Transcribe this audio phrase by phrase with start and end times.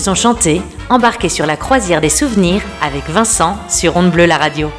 [0.00, 0.14] ils ont
[0.88, 4.70] embarquez sur la croisière des souvenirs avec Vincent sur Onde Bleue la radio.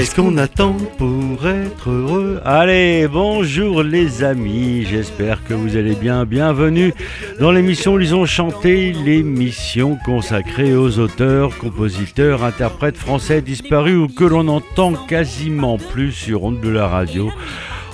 [0.00, 2.40] Qu'est-ce qu'on attend pour être heureux?
[2.46, 6.24] Allez, bonjour les amis, j'espère que vous allez bien.
[6.24, 6.94] Bienvenue
[7.38, 14.24] dans l'émission Ils ont chanté, l'émission consacrée aux auteurs, compositeurs, interprètes français disparus ou que
[14.24, 17.30] l'on entend quasiment plus sur onde de la radio.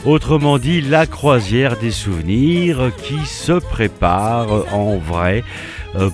[0.05, 5.43] Autrement dit, la croisière des souvenirs qui se prépare en vrai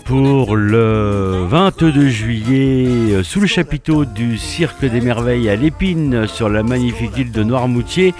[0.05, 6.49] pour le 22 juillet euh, sous le chapiteau du Cirque des Merveilles à l'Épine sur
[6.49, 8.15] la magnifique île de Noirmoutier,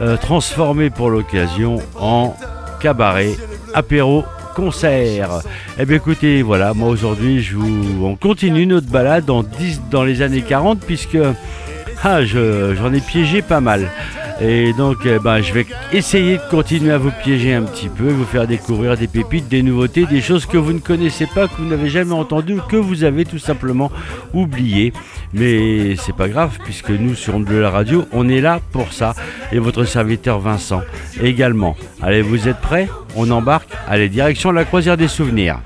[0.00, 2.36] euh, transformé pour l'occasion en
[2.80, 3.32] cabaret,
[3.74, 5.42] apéro, concert.
[5.78, 8.04] Eh bien écoutez, voilà, moi aujourd'hui je vous...
[8.04, 11.18] on continue notre balade dans, 10, dans les années 40 puisque
[12.02, 13.90] ah, j'en ai piégé pas mal.
[14.40, 18.08] Et donc, eh ben, je vais essayer de continuer à vous piéger un petit peu,
[18.08, 21.56] vous faire découvrir des pépites, des nouveautés, des choses que vous ne connaissez pas, que
[21.58, 23.90] vous n'avez jamais entendues, que vous avez tout simplement
[24.34, 24.92] oubliées.
[25.32, 29.14] Mais c'est pas grave, puisque nous, sur de la radio, on est là pour ça.
[29.52, 30.82] Et votre serviteur Vincent
[31.22, 31.76] également.
[32.02, 32.88] Allez, vous êtes prêts?
[33.16, 35.60] On embarque Allez, direction la croisière des souvenirs.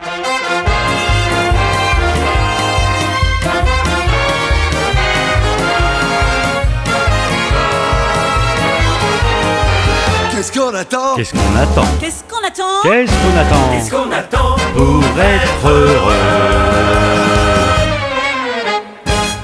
[10.70, 15.20] Qu'on attend Qu'est-ce qu'on attend Qu'est-ce qu'on attend Qu'est-ce qu'on attend Qu'est-ce qu'on attend pour
[15.20, 16.14] être heureux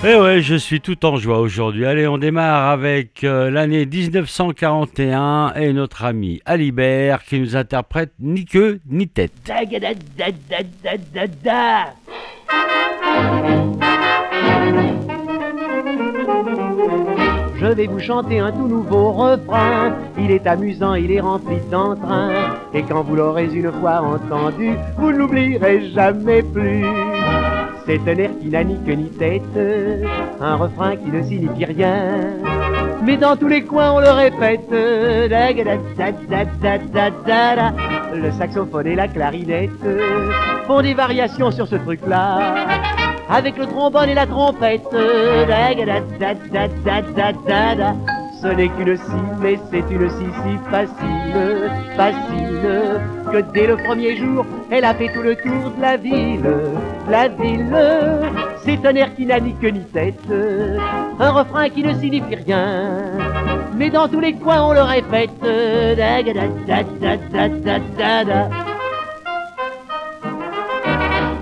[0.04, 1.84] Eh ouais, je suis tout en joie aujourd'hui.
[1.84, 8.44] Allez, on démarre avec euh, l'année 1941 et notre ami Alibert qui nous interprète ni
[8.44, 9.32] queue ni tête.
[17.66, 19.92] Je vais vous chanter un tout nouveau refrain.
[20.16, 22.30] Il est amusant, il est rempli d'entrain.
[22.72, 26.84] Et quand vous l'aurez une fois entendu, vous ne l'oublierez jamais plus.
[27.84, 29.42] C'est un air qui n'a ni queue ni tête,
[30.40, 32.36] un refrain qui ne signifie rien.
[33.04, 34.70] Mais dans tous les coins on le répète.
[38.14, 39.70] Le saxophone et la clarinette
[40.68, 42.54] font des variations sur ce truc-là
[43.28, 44.86] avec le trombone et la trompette.
[48.42, 53.00] Ce n'est qu'une scie, mais c'est une scie si facile, facile,
[53.32, 56.46] que dès le premier jour, elle a fait tout le tour de la ville,
[57.08, 57.74] la ville.
[58.64, 60.20] C'est un air qui n'a ni queue ni tête,
[61.18, 63.00] un refrain qui ne signifie rien.
[63.74, 65.30] Mais dans tous les coins on le répète.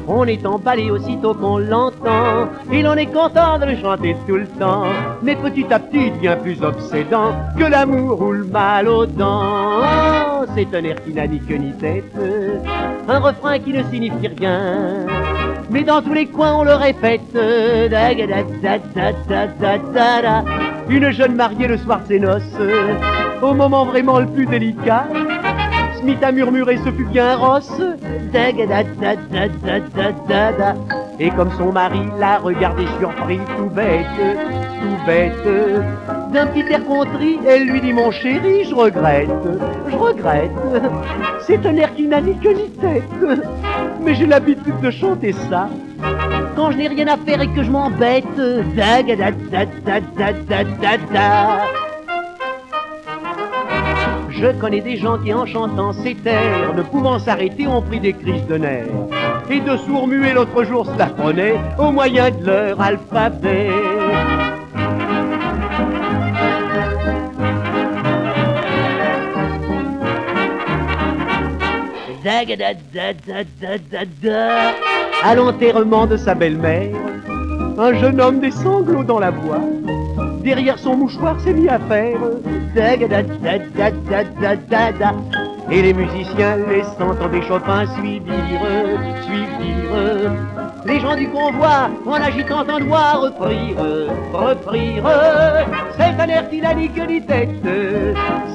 [0.06, 4.46] On est emballé aussitôt qu'on l'entend, et l'on est content de le chanter tout le
[4.46, 4.84] temps.
[5.22, 9.80] Mais petit à petit, devient plus obsédant que l'amour ou le mal aux dents.
[10.54, 12.12] C'est un air qui n'a ni queue ni tête,
[13.08, 15.06] un refrain qui ne signifie rien.
[15.70, 17.22] Mais dans tous les coins, on le répète.
[20.88, 22.58] Une jeune mariée le soir ses noces,
[23.40, 25.06] au moment vraiment le plus délicat,
[26.04, 27.80] mit à murmurer, ce fut bien rosse.
[31.18, 34.06] Et comme son mari l'a regardé surpris, tout bête,
[34.80, 35.32] tout bête,
[36.32, 39.30] d'un petit air contrit, elle lui dit mon chéri, je regrette,
[39.88, 40.50] je regrette.
[41.46, 43.04] C'est un air qui n'a ni queue ni tête,
[44.02, 45.68] mais j'ai l'habitude de chanter ça.
[46.56, 48.24] Quand je n'ai rien à faire et que je m'embête,
[54.44, 58.12] je connais des gens qui en chantant ces terres, ne pouvant s'arrêter, ont pris des
[58.12, 58.84] crises de nerfs.
[59.48, 63.70] Et de sourds muets l'autre jour se la prenaient au moyen de leur alphabet.
[75.22, 76.94] À l'enterrement de sa belle-mère,
[77.78, 79.60] un jeune homme des sanglots dans la voix,
[80.44, 82.20] derrière son mouchoir s'est mis à faire.
[85.70, 90.32] Et les musiciens, laissant entendre Chopin suivirent, suivirent.
[90.84, 95.66] Les gens du convoi, en agitant un doigt, reprirent, reprirent.
[95.96, 97.48] C'est un air queue ni tête,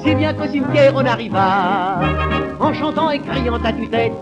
[0.03, 2.01] si bien qu'au cimetière on arriva,
[2.59, 4.13] en chantant et criant à tue-tête.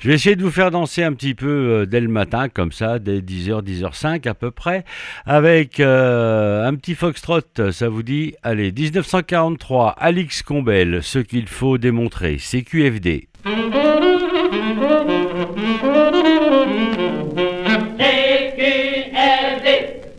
[0.00, 2.72] Je vais essayer de vous faire danser un petit peu euh, dès le matin, comme
[2.72, 4.84] ça, dès 10h, 10h05 à peu près,
[5.26, 11.76] avec euh, un petit foxtrot, ça vous dit Allez, 1943, Alix Combel, ce qu'il faut
[11.76, 13.28] démontrer, CQFD.
[13.44, 13.60] CQFD,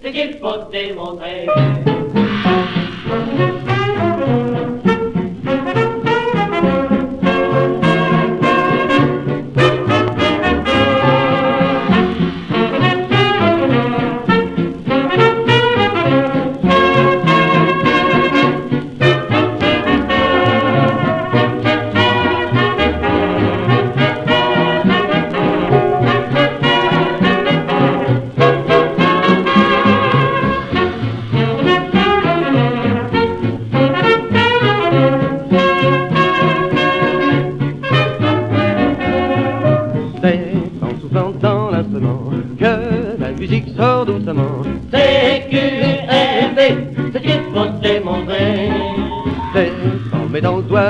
[0.03, 1.47] ce qu'il faut démontrer.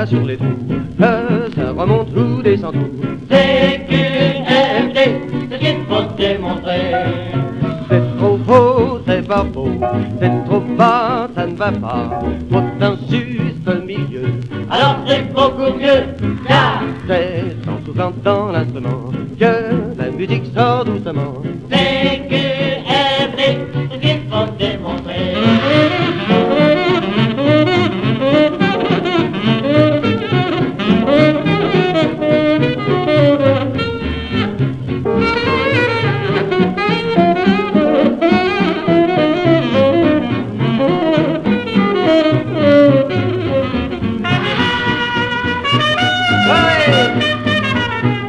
[0.06, 0.46] Sur les trous,
[0.98, 2.90] que ça remonte ou descend tout.
[3.28, 6.92] CQFD, c'est ce qu'il faut démontrer.
[7.88, 9.70] C'est trop faux, c'est pas faux,
[10.20, 12.20] c'est trop bas, ça ne va pas.
[12.50, 14.26] Faut un juste milieu.
[14.70, 16.04] Alors c'est beaucoup mieux,
[16.48, 21.42] car c'est en soufflant dans l'instrument que musique sort doucement.
[21.70, 23.71] C'est que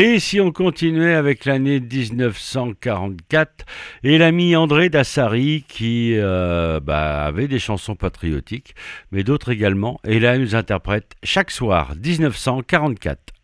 [0.00, 3.66] Et si on continuait avec l'année 1944
[4.04, 8.76] et l'ami André Dassari qui euh, bah, avait des chansons patriotiques,
[9.10, 13.37] mais d'autres également, et là il nous interprète chaque soir 1944.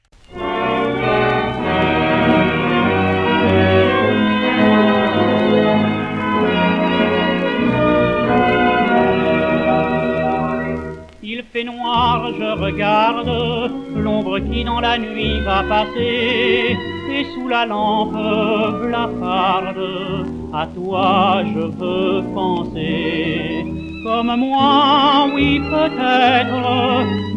[12.38, 13.30] Je regarde
[13.96, 16.76] l'ombre qui dans la nuit va passer,
[17.10, 18.16] et sous la lampe
[18.82, 23.64] blafarde, à toi je veux penser.
[24.04, 26.62] Comme moi, oui peut-être,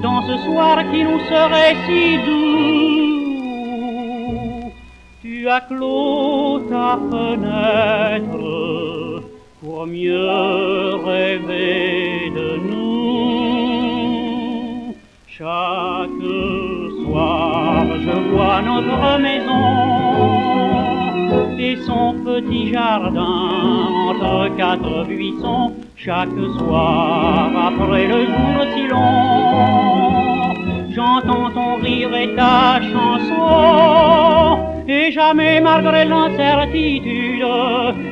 [0.02, 3.58] dans ce soir qui nous serait si doux,
[5.22, 8.48] tu as clos ta fenêtre
[9.62, 12.17] pour mieux rêver
[15.38, 16.10] Chaque
[17.06, 19.66] soir, je vois notre maison
[21.60, 23.52] et son petit jardin
[24.10, 25.74] entre quatre buissons.
[25.96, 30.56] Chaque soir, après le jour si long,
[30.90, 34.58] j'entends ton rire et ta chanson.
[34.88, 37.46] Et jamais malgré l'incertitude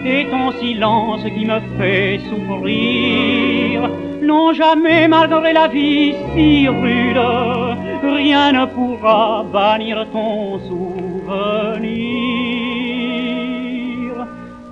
[0.05, 3.89] et ton silence qui me fait souffrir,
[4.25, 7.22] non jamais malgré la vie si rude,
[8.03, 11.86] rien ne pourra bannir ton souvenir.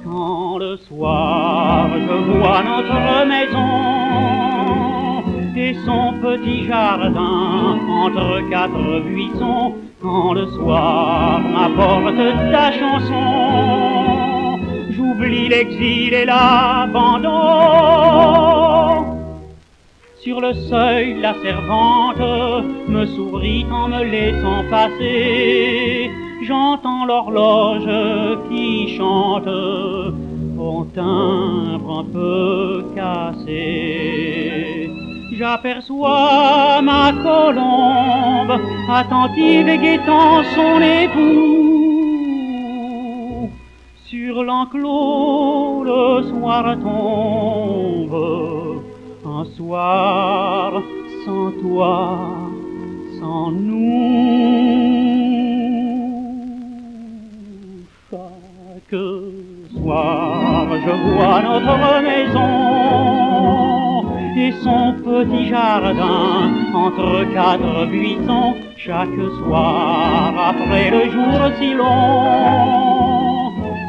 [0.03, 3.73] Quand le soir je vois notre maison
[5.55, 14.59] et son petit jardin entre quatre buissons, quand le soir m'apporte ta chanson,
[14.91, 17.33] j'oublie l'exil et l'abandon
[20.23, 22.21] sur le seuil, la servante
[22.87, 26.09] me sourit en me laissant passer.
[26.43, 27.89] J'entends l'horloge
[28.49, 29.49] qui chante
[30.57, 34.89] au timbre un peu cassé.
[35.33, 41.49] J'aperçois ma colombe, attentive et guettant son époux.
[44.05, 48.62] Sur l'enclos, le soir tombe
[49.45, 50.81] soir
[51.25, 52.19] sans toi,
[53.19, 54.43] sans nous.
[58.91, 59.01] Chaque
[59.73, 62.53] soir, je vois notre maison
[64.37, 68.55] et son petit jardin entre quatre buissons.
[68.77, 73.12] Chaque soir, après le jour si long.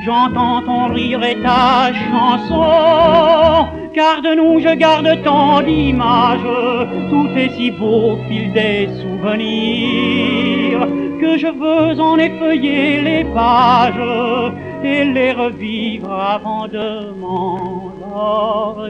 [0.04, 6.40] J'entends ton rire et ta chanson, car de nous je garde tant d'images,
[7.08, 10.86] tout est si beau fil des souvenirs,
[11.18, 14.52] que je veux en effeuiller les pages
[14.84, 18.88] et les revivre avant de m'endormir.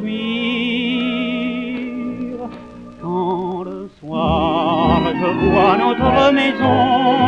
[3.01, 7.24] Quand le soir je vois notre maison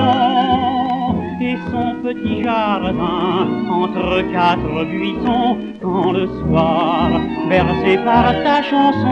[2.06, 7.10] petit jardin entre quatre buissons, quand le soir,
[7.48, 9.02] bercé par ta chanson,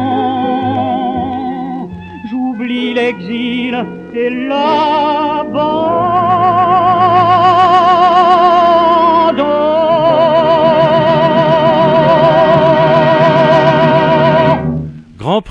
[2.31, 3.85] j'oublie l'exil
[4.15, 4.95] et l'abandon.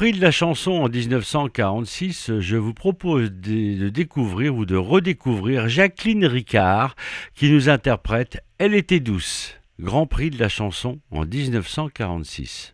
[0.04, 6.26] Prix de la chanson en 1946, je vous propose de, découvrir ou de redécouvrir Jacqueline
[6.26, 6.98] Ricard
[7.36, 9.54] qui nous interprète Elle était douce.
[9.80, 12.74] Grand Prix de la chanson en 1946.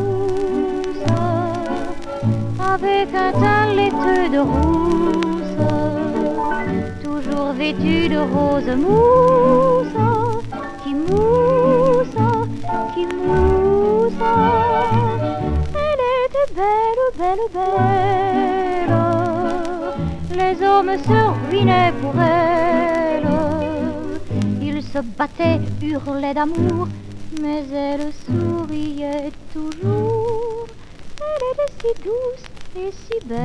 [2.60, 3.76] avec un teint
[4.32, 4.91] de rousse,
[7.24, 10.00] toujours vêtue de rose mousse,
[10.84, 12.18] qui mousse,
[12.94, 14.22] qui mousse.
[15.86, 18.96] Elle était belle, belle, belle,
[20.38, 23.30] les hommes se ruinaient pour elle,
[24.62, 26.88] ils se battaient, hurlaient d'amour
[27.42, 30.68] mais elle souriait toujours.
[31.20, 33.42] Elle était si douce et si belle.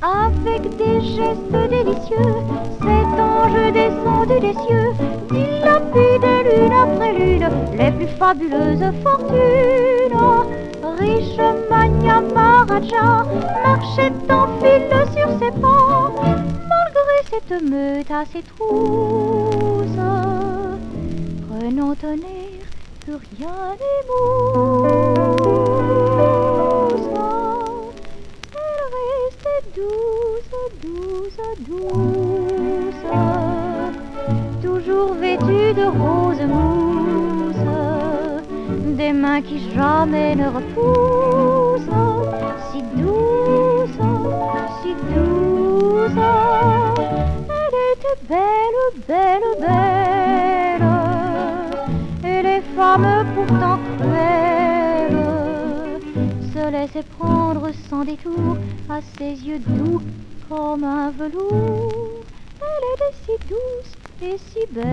[0.00, 2.34] Avec des gestes délicieux,
[2.80, 4.92] cet ange descendu des cieux
[5.30, 10.16] dilapidait l'une après l'une les plus fabuleuses fortunes.
[10.98, 13.26] Riche Mania Maharaja
[13.64, 15.98] marchait en file sur ses pas
[17.30, 19.88] cette meute à ses trousses.
[21.48, 22.68] Prenons tonnerre
[23.04, 23.76] que rien
[24.08, 25.38] n'émousse.
[29.78, 33.06] Douce, douce, douce,
[34.62, 37.68] toujours vêtue de rose mousse,
[38.96, 41.96] des mains qui jamais ne repoussent,
[42.72, 44.00] si douce,
[44.82, 46.22] si douce.
[48.28, 50.88] Belle, belle, belle,
[52.30, 54.77] et les femmes pourtant cruelles
[56.68, 58.56] se laissaient prendre sans détour
[58.90, 60.02] à ses yeux doux
[60.48, 62.22] comme un velours.
[62.60, 64.84] Elle était si douce et si belle.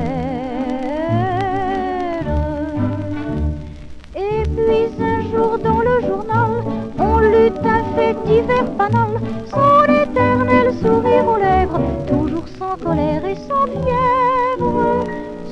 [4.16, 6.64] Et puis un jour dans le journal,
[6.98, 13.36] on lut un fait divers banal, son éternel sourire aux lèvres, toujours sans colère et
[13.36, 15.04] sans fièvre,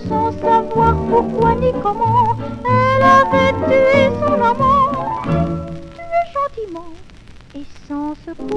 [0.08, 5.73] sans savoir pourquoi ni comment, elle avait tué son amant,
[7.56, 8.48] et sans secousse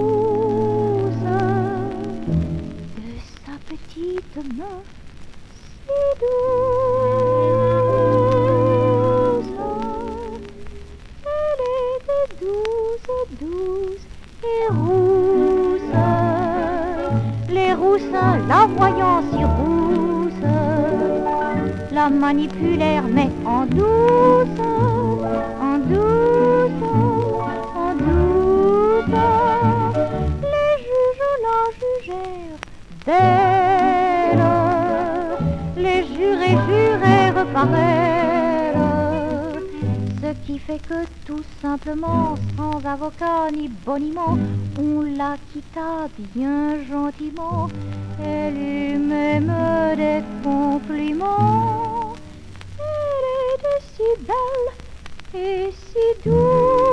[2.96, 3.10] de
[3.44, 4.80] sa petite main
[5.86, 6.40] si douce.
[11.24, 11.62] Elle
[11.96, 13.08] était douce,
[13.40, 14.06] douce
[14.44, 15.94] et rousse.
[17.48, 20.46] Les roussins, la voyant si rousse,
[21.92, 24.60] la manipulèrent mais en douce,
[25.60, 27.15] en douce,
[29.08, 32.60] Les juges la jugèrent
[33.06, 34.44] belle,
[35.76, 38.76] les jurés jurèrent par elle,
[40.20, 44.36] ce qui fait que tout simplement, sans avocat ni boniment,
[44.80, 47.68] on la quitta bien gentiment.
[48.24, 49.52] Elle eut même
[49.96, 52.14] des compliments.
[52.80, 56.85] Elle était si belle et si douce.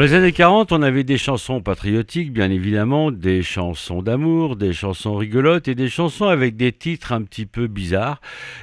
[0.00, 5.14] Les années 40, on avait des chansons patriotiques, bien évidemment, des chansons d'amour, des chansons
[5.14, 8.20] rigolotes et des chansons avec des titres un petit peu bizarres.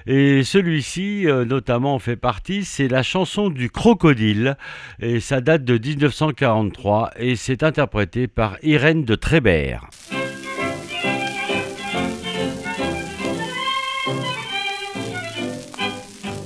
[0.08, 4.58] Et celui-ci, euh, notamment, en fait partie, c'est la chanson du crocodile.
[5.00, 9.90] Et ça date de 1943 et c'est interprété par Irène de Trébert.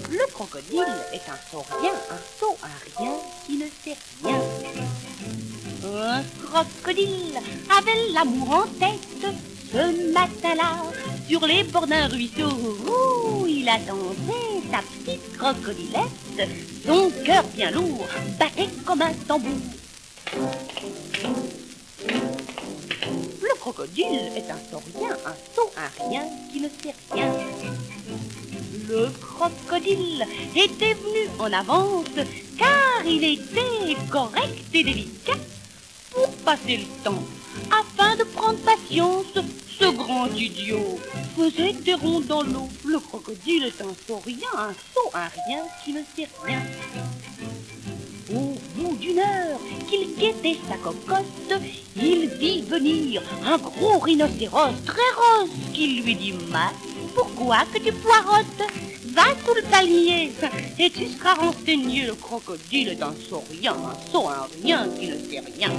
[0.10, 0.83] Le crocodile
[1.13, 3.13] est un saurien, un sot, un rien
[3.45, 4.81] qui ne sait rien.
[6.03, 7.38] Un crocodile
[7.70, 9.36] avait l'amour en tête
[9.72, 10.81] ce matin-là
[11.27, 12.50] sur les bords d'un ruisseau.
[12.50, 16.50] Ouh, il attendait sa petite crocodilette.
[16.88, 18.08] Son cœur bien lourd
[18.39, 19.51] battait comme un tambour.
[23.39, 27.31] Le crocodile est un saurien, un sot, un rien qui ne sait rien.
[28.89, 32.08] Le crocodile était venu en avance
[32.58, 35.34] car il était correct et délicat
[36.12, 37.24] pour passer le temps
[37.72, 39.34] afin de prendre patience.
[39.80, 41.00] Ce grand idiot?
[41.36, 42.70] Faisait des ronds dans l'eau.
[42.86, 46.62] Le crocodile est un saurien, un sot, un rien qui ne sait rien.
[48.34, 51.62] Au bout d'une heure qu'il guettait sa cocotte,
[51.96, 56.72] il vit venir un gros rhinocéros très rose qui lui dit Ma,
[57.15, 58.46] pourquoi que tu poirotes
[59.13, 60.32] Va sous le palier
[60.80, 62.06] et tu seras renseigné.
[62.06, 65.72] Le crocodile est un saurien, un sot, un rien qui ne sait rien.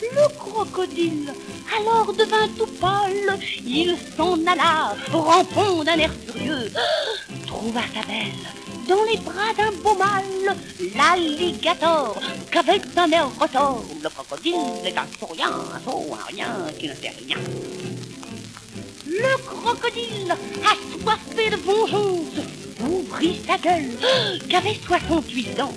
[0.00, 1.32] Le crocodile
[1.78, 6.70] alors devint tout pâle, il s'en alla, rampant d'un air furieux,
[7.46, 10.56] trouva sa belle dans les bras d'un beau mâle,
[10.94, 14.54] l'alligator, qu'avec un air retors, le crocodile
[14.84, 17.38] est un sourien, un sot, un rien qui ne sait rien.
[19.16, 22.44] Le crocodile, assoiffé de vengeance,
[22.80, 23.96] ouvrit sa gueule,
[24.50, 25.72] qu'avait 68 ans,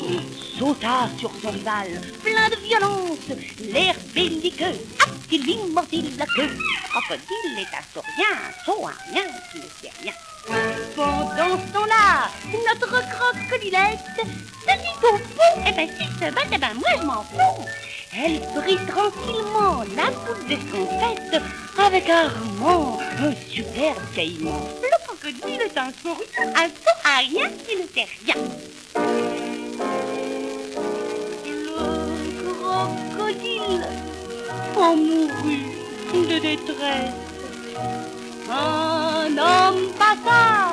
[0.58, 1.88] sauta sur son rival,
[2.22, 4.78] plein de violence, l'air belliqueux,
[5.30, 6.46] il mordit la queue.
[6.46, 10.12] Le crocodile est un saurien, un sot, un rien qui ne sait rien.
[10.94, 16.58] Pendant ce temps-là, notre crocodilette se dit au fond, eh ben s'il se bat, eh
[16.58, 17.64] ben moi je m'en fous.
[18.16, 21.42] Elle prit tranquillement la boule d'escompette
[21.76, 24.68] avec un roman, un superbe caïman.
[24.82, 28.36] Le crocodile est un saurien, un sot, un rien qui ne sait rien.
[31.44, 33.86] Le crocodile
[34.76, 35.74] en mourut
[36.12, 37.14] de détresse.
[38.48, 40.70] Un homme passa,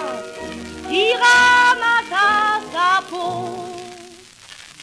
[0.91, 3.80] ramassa sa peau.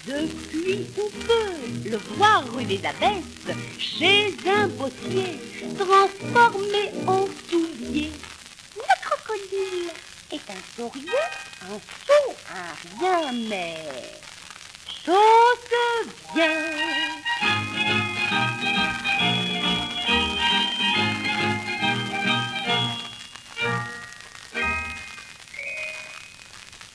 [0.08, 5.38] Depuis on peut le voir rue des Abbesses, chez un bottier,
[5.76, 8.10] transformé en soulier.
[8.74, 9.90] Le crocodile
[10.32, 11.28] est un saurien,
[11.60, 13.84] un sot, un rien, mais
[15.04, 16.54] chose bien.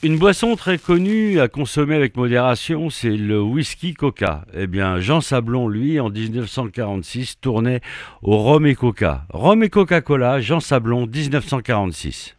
[0.04, 4.44] Une boisson très connue à consommer avec modération, c'est le whisky coca.
[4.54, 7.80] Eh bien, Jean Sablon, lui, en 1946, tournait
[8.22, 9.24] au rhum et coca.
[9.30, 12.36] Rhum et Coca-Cola, Jean Sablon, 1946.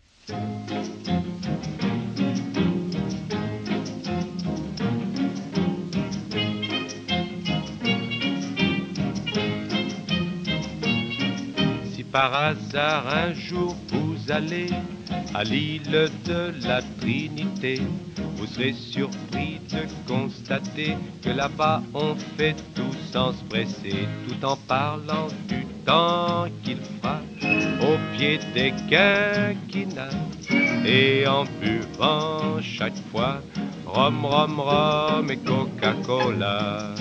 [11.94, 14.66] Si par hasard un jour vous allez
[15.34, 17.80] à l'île de la Trinité,
[18.36, 24.56] vous serez surpris de constater que là-bas on fait tout sans se presser, tout en
[24.68, 27.20] parlant du temps qu'il fera
[27.82, 30.08] au pied des quinquina
[30.84, 33.40] et en buvant chaque fois
[33.86, 36.94] rhum, rhum, rhum et Coca-Cola.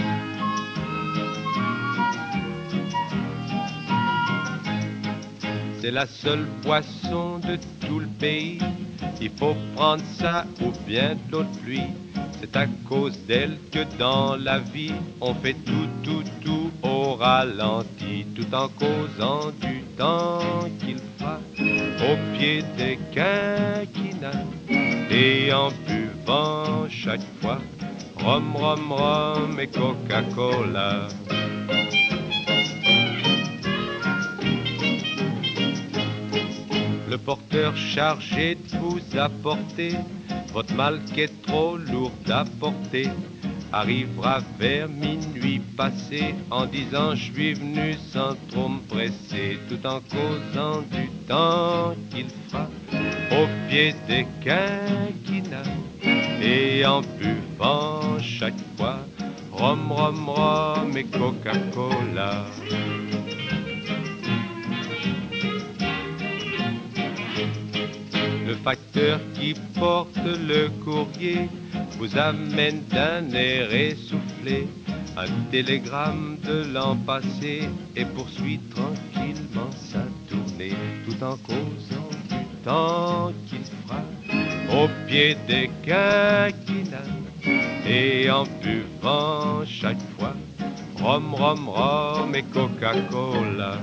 [5.83, 8.57] C'est la seule boisson de tout le pays.
[9.19, 11.91] Il faut prendre ça ou bien de l'autre pluie.
[12.39, 18.25] C'est à cause d'elle que dans la vie on fait tout, tout, tout au ralenti,
[18.33, 20.39] tout en causant du temps
[20.79, 24.31] qu'il fera au pied des quinquina
[25.11, 27.59] et en buvant chaque fois
[28.23, 31.09] rhum, rhum, rhum et Coca-Cola.
[37.13, 39.91] Le porteur chargé de vous apporter.
[40.51, 43.07] Votre mal qui est trop lourd à porter
[43.71, 49.99] arrivera vers minuit passé en disant je suis venu sans trop me presser tout en
[49.99, 52.67] causant du temps qu'il fera
[53.39, 55.69] au pied des quinquinas
[56.41, 58.97] et en buvant chaque fois
[59.51, 62.45] rhum, rhum, rhum et Coca-Cola.
[68.53, 70.15] Le facteur qui porte
[70.47, 71.49] le courrier
[71.97, 74.67] vous amène d'un air essoufflé.
[75.17, 77.63] Un télégramme de l'an passé
[77.95, 80.75] et poursuit tranquillement sa tournée.
[81.03, 87.01] Tout en causant du temps qu'il fera au pied des quinquina
[87.87, 90.35] et en buvant chaque fois
[91.01, 93.79] rhum, rhum, rhum et Coca-Cola.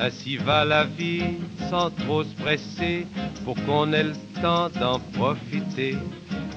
[0.00, 3.06] Ainsi va la vie sans trop se presser
[3.44, 5.96] pour qu'on ait le temps d'en profiter.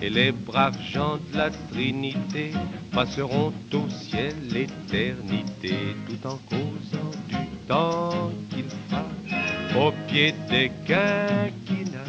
[0.01, 2.51] Et les braves gens de la Trinité
[2.91, 5.75] passeront au ciel l'éternité
[6.07, 9.05] tout en causant du temps qu'il fera
[9.79, 12.01] au pied des quinquinas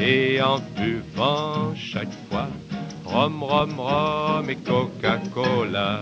[0.00, 2.48] et en buvant chaque fois
[3.04, 6.00] rhum, rhum, rhum et Coca-Cola.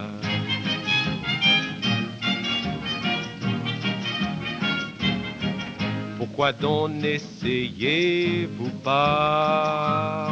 [6.22, 10.28] Pourquoi donc n'essayez-vous pas?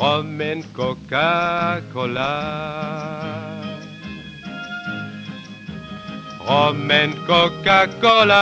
[0.00, 2.32] Et Coca-Cola.
[6.48, 8.40] Et Coca-Cola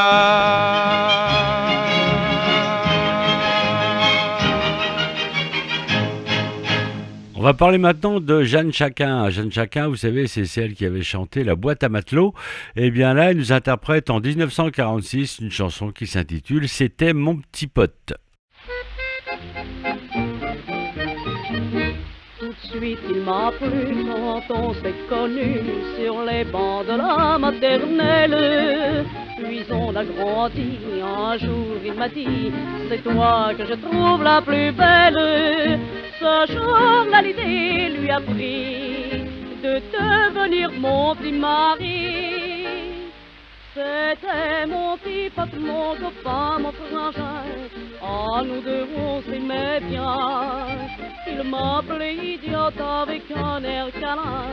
[7.43, 9.29] On va parler maintenant de Jeanne Chacun.
[9.29, 12.35] Jeanne Chacun, vous savez, c'est celle qui avait chanté La boîte à matelot.
[12.77, 17.67] Et bien là, elle nous interprète en 1946 une chanson qui s'intitule C'était mon petit
[17.67, 18.15] pote.
[22.39, 25.63] Tout de suite il m'a plu quand on s'est connu
[25.99, 29.05] sur les bancs de la maternelle.
[29.43, 32.53] Puis on a grandi, un jour il m'a dit
[32.89, 36.02] C'est toi que je trouve la plus belle.
[37.23, 39.25] L'idée lui a pris
[39.63, 42.33] de devenir mon petit mari.
[43.75, 47.45] C'était mon petit pote, mon copain, mon frangin.
[48.03, 50.67] Ah, nous deux, on s'aimait bien.
[51.27, 54.51] Il m'appelait idiote avec un air câlin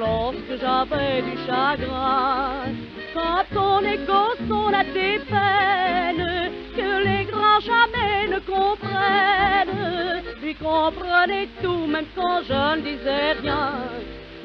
[0.00, 2.72] lorsque j'avais du chagrin.
[3.14, 10.15] Quand on est gosse, on a des peines que les grands jamais ne comprennent.
[10.46, 13.80] Lui comprenait tout, même quand je ne disais rien.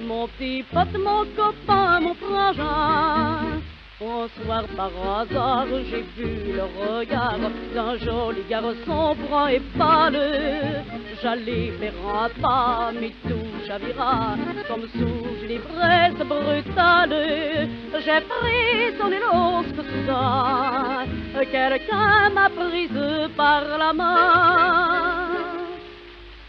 [0.02, 3.62] Mon petit pote, mon copain, mon frangin.
[4.02, 7.38] Un soir par hasard, j'ai vu le regard
[7.76, 10.84] d'un joli garçon brun et pâle.
[11.22, 14.38] J'allais faire un pas, mais tout chavira
[14.68, 17.70] comme sous une ivresse brutale.
[18.04, 21.06] J'ai pris son lorsque soudain,
[21.52, 25.31] quelqu'un m'a prise par la main.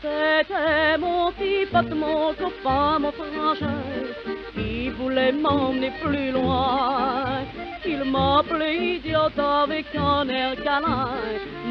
[0.03, 3.85] C'était mon petit pote, mon copain, mon frangin,
[4.53, 7.45] qui voulait m'emmener plus loin.
[7.87, 11.11] Il m'appelait idiote avec un air câlin,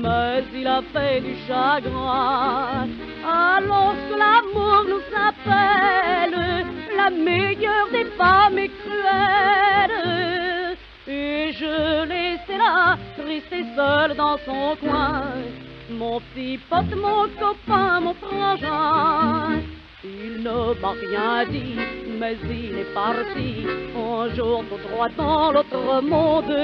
[0.01, 2.87] mais il a fait du chagrin.
[3.27, 6.65] Alors que l'amour nous appelle,
[6.95, 10.77] la meilleure des femmes est cruelle.
[11.05, 15.23] Et je laissais là, triste et dans son coin.
[15.97, 19.61] Mon petit pote, mon copain, mon frangin.
[20.03, 21.77] Il ne m'a rien dit,
[22.19, 26.55] mais il est parti un jour tout droit dans l'autre monde.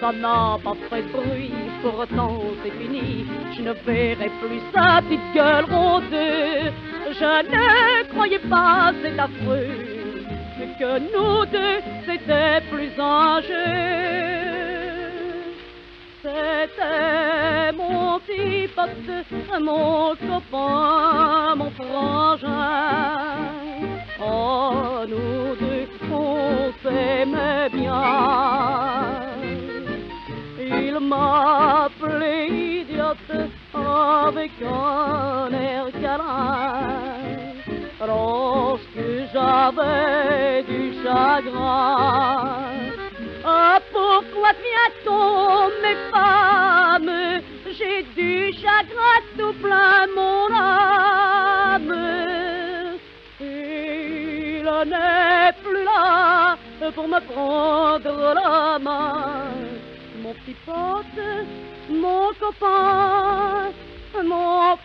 [0.00, 3.26] Ça n'a pas fait de bruit, pourtant c'est fini.
[3.56, 6.02] Je ne verrai plus sa petite gueule ronde.
[6.10, 9.68] Je ne croyais pas, c'est affreux,
[10.78, 14.71] que nous deux c'était plus un jeu.
[16.22, 23.48] C'était mon petit pote, mon copain, mon frangin.
[24.24, 29.18] Oh, nous deux, on s'aimait bien.
[30.60, 37.02] Il m'appelait idiote avec un air câlin.
[38.06, 42.91] Lorsque j'avais du chagrin.
[43.92, 47.42] Pourquoi vient-on, mes femmes?
[47.76, 51.94] J'ai du chagrin tout plein mon âme.
[53.40, 56.56] Il n'est plus là
[56.94, 59.52] pour me prendre la main.
[60.22, 61.24] Mon petit pote,
[61.88, 63.72] mon copain,
[64.22, 64.76] mon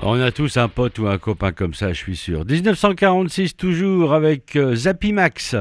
[0.00, 2.44] On a tous un pote ou un copain comme ça, je suis sûr.
[2.44, 5.56] 1946 toujours avec euh, Zappimax.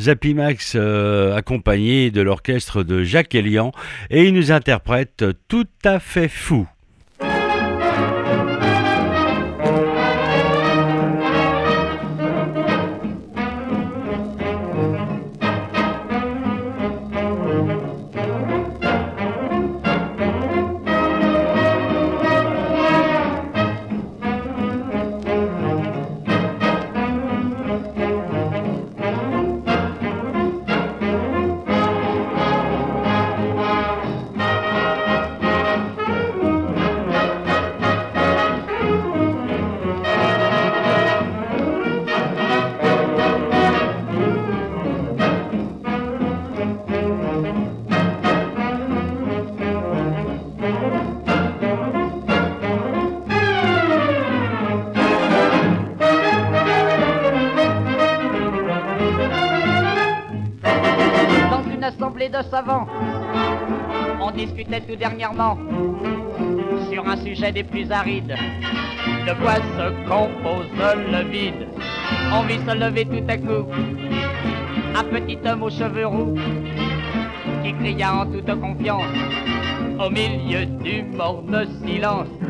[0.00, 3.70] Zappimax euh, accompagné de l'orchestre de Jacques Elian
[4.08, 6.66] et il nous interprète Tout à fait fou.
[64.20, 65.56] On discutait tout dernièrement
[66.90, 68.36] sur un sujet des plus arides.
[69.26, 71.68] De quoi se compose le vide?
[72.30, 73.66] On vit se lever tout à coup
[74.94, 76.34] un petit homme aux cheveux roux
[77.64, 79.06] qui cria en toute confiance
[79.98, 82.41] au milieu du morne silence.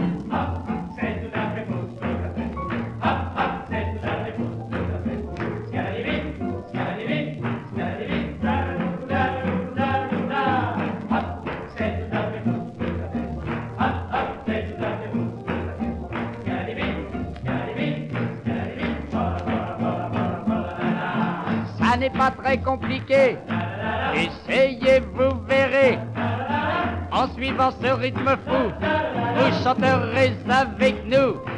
[22.16, 23.36] Pas très compliqué.
[24.14, 25.98] Essayez, vous verrez.
[27.10, 28.72] En suivant ce rythme fou,
[29.36, 31.36] vous chanterez avec nous.«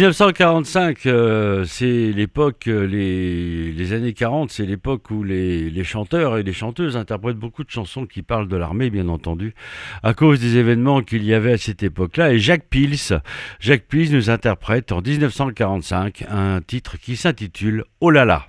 [0.00, 6.42] 1945, euh, c'est l'époque, euh, les, années 40, c'est l'époque où les, les chanteurs et
[6.42, 9.54] les chanteuses interprètent beaucoup de chansons qui parlent de l'armée, bien entendu,
[10.02, 12.32] à cause des événements qu'il y avait à cette époque-là.
[12.32, 13.20] Et Jacques Pils,
[13.60, 18.46] Jacques Pils nous interprète en 1945 un titre qui s'intitule Oh là là.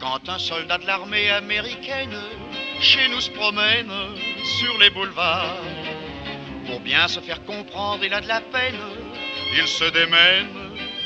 [0.00, 2.18] Quand un soldat de l'armée américaine
[2.82, 3.92] chez nous se promène
[4.42, 5.62] sur les boulevards,
[6.66, 8.74] pour bien se faire comprendre, il a de la peine,
[9.56, 10.48] il se démène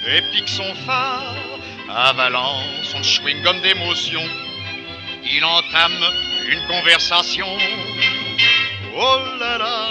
[0.08, 1.34] et pique son phare,
[1.88, 4.22] avalant son chewing-gum d'émotion.
[5.30, 6.02] Il entame
[6.48, 7.48] une conversation.
[8.96, 9.88] Oh là là,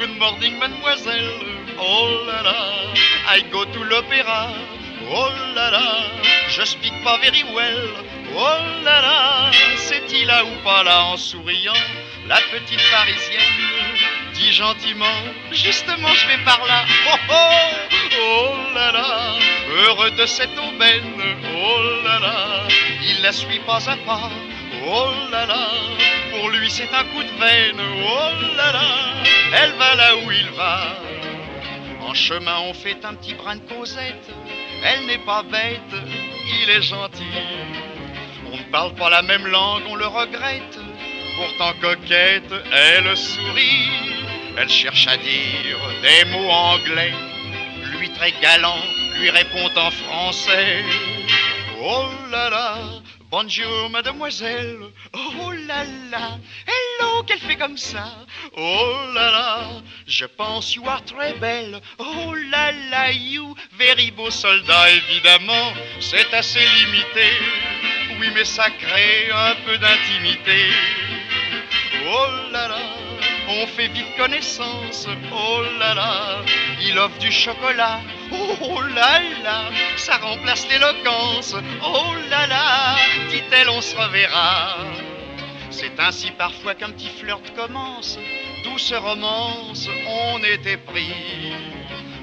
[0.00, 1.30] good morning mademoiselle.
[1.78, 4.48] Oh là là, I go to l'opéra.
[5.12, 5.96] Oh là là,
[6.48, 8.19] je speak pas very well.
[8.36, 11.72] Oh là là, c'est-il là ou pas là en souriant
[12.28, 15.18] La petite parisienne dit gentiment,
[15.50, 16.84] justement je vais par là.
[17.08, 19.34] Oh oh, oh là là,
[19.82, 21.22] heureux de cette aubaine.
[21.56, 22.68] Oh là là,
[23.02, 24.30] il la suit pas à pas.
[24.86, 25.68] Oh là là,
[26.30, 27.80] pour lui c'est un coup de veine.
[27.80, 28.90] Oh là là,
[29.52, 30.96] elle va là où il va.
[32.02, 34.30] En chemin on fait un petit brin de causette.
[34.84, 35.92] Elle n'est pas bête,
[36.62, 37.36] il est gentil.
[38.52, 40.78] On ne parle pas la même langue, on le regrette.
[41.36, 43.88] Pourtant coquette, elle sourit.
[44.56, 47.14] Elle cherche à dire des mots anglais.
[47.98, 48.82] Lui très galant,
[49.18, 50.84] lui répond en français.
[51.80, 52.78] Oh là là,
[53.30, 54.78] bonjour mademoiselle.
[55.14, 58.26] Oh là là, hello, qu'elle fait comme ça.
[58.56, 59.60] Oh là là,
[60.06, 61.80] je pense you are très belle.
[61.98, 67.30] Oh là là, you, very beau soldat, évidemment, c'est assez limité.
[68.20, 70.66] Oui, mais ça crée un peu d'intimité.
[72.06, 72.82] Oh là là,
[73.48, 75.08] on fait vite connaissance.
[75.32, 76.42] Oh là là,
[76.82, 78.02] il offre du chocolat.
[78.30, 81.56] Oh là là, ça remplace l'éloquence.
[81.82, 82.96] Oh là là,
[83.30, 84.76] dit-elle, on se reverra.
[85.70, 88.18] C'est ainsi parfois qu'un petit flirt commence.
[88.64, 91.14] Douce romance, on était pris.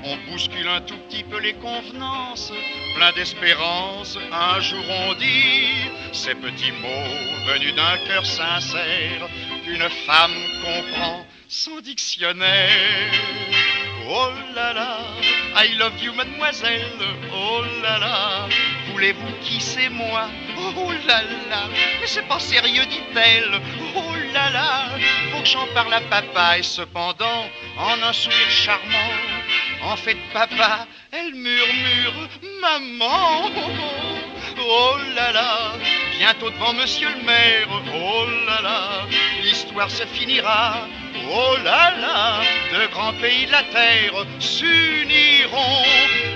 [0.10, 2.54] On bouscule un tout petit peu les convenances,
[2.96, 4.18] plein d'espérance.
[4.32, 5.68] Un jour on dit
[6.14, 9.28] ces petits mots venus d'un cœur sincère
[9.66, 10.32] qu'une femme
[10.64, 13.12] comprend sans dictionnaire.
[14.10, 15.00] Oh là là,
[15.58, 17.04] I love you mademoiselle.
[17.34, 18.48] Oh là là,
[18.92, 19.28] voulez-vous
[19.60, 20.30] c'est moi?
[20.58, 21.68] Oh là là,
[22.00, 23.60] mais c'est pas sérieux dit-elle.
[23.94, 24.90] Oh là là,
[25.32, 29.37] faut que j'en parle à papa et cependant en un sourire charmant.
[29.84, 32.14] En fait, papa, elle murmure
[32.62, 33.50] Maman
[34.60, 35.74] Oh là là.
[36.18, 38.82] Bientôt devant monsieur le maire Oh là là.
[39.44, 40.88] L'histoire se finira
[41.32, 42.42] Oh là là.
[42.74, 45.84] De grands pays de la terre s'uniront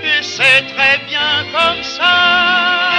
[0.04, 2.90] Et c'est très bien comme ça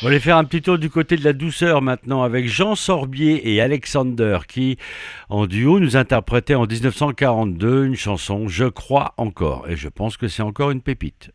[0.00, 2.76] On va aller faire un petit tour du côté de la douceur maintenant avec Jean
[2.76, 4.78] Sorbier et Alexander qui,
[5.28, 9.68] en duo, nous interprétaient en 1942 une chanson Je crois encore.
[9.68, 11.32] Et je pense que c'est encore une pépite.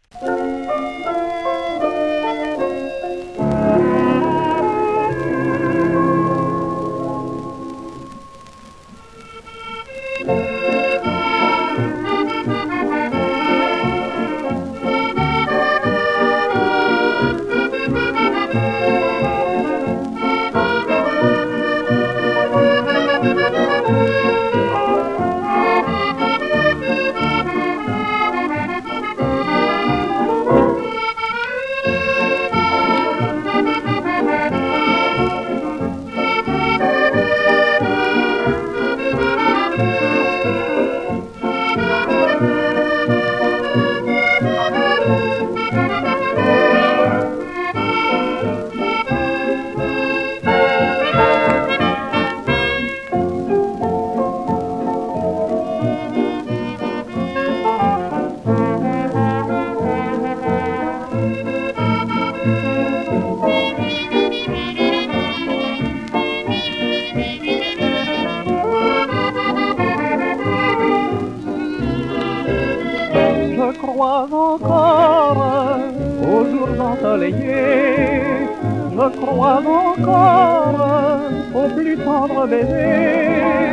[77.16, 81.20] Je crois encore
[81.54, 83.70] au plus tendre baiser.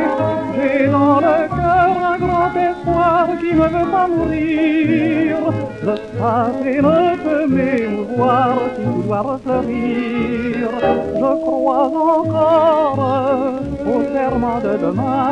[0.55, 5.37] J'ai dans le cœur un grand espoir qui ne veut pas mourir.
[5.83, 10.69] Le passé ne peut m'émouvoir si vouloir fleurir.
[11.15, 12.99] Je crois encore
[13.87, 15.29] au serment de demain.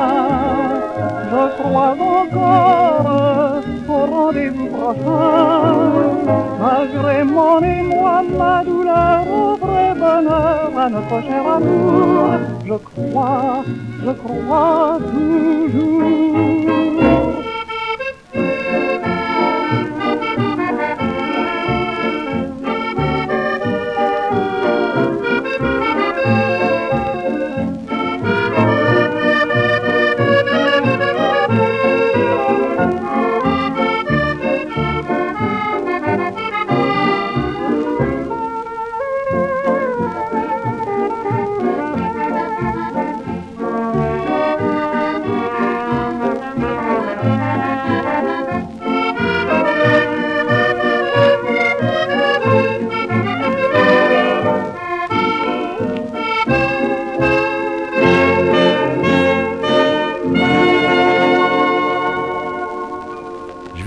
[1.32, 5.62] Je crois encore au rendez-vous prochain.
[6.62, 13.64] Malgré mon émoi, ma douleur, au vrai bonheur à notre cher amour, je crois,
[14.06, 16.40] je crois toujours.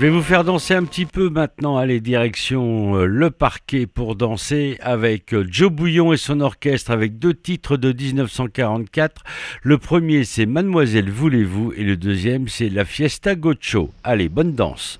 [0.09, 1.77] Vais vous faire danser un petit peu maintenant.
[1.77, 7.19] Allez, direction euh, le parquet pour danser avec euh, Joe Bouillon et son orchestre avec
[7.19, 9.23] deux titres de 1944.
[9.61, 11.71] Le premier, c'est Mademoiselle Voulez-vous?
[11.77, 13.91] Et le deuxième, c'est La Fiesta Gocho.
[14.03, 14.99] Allez, bonne danse.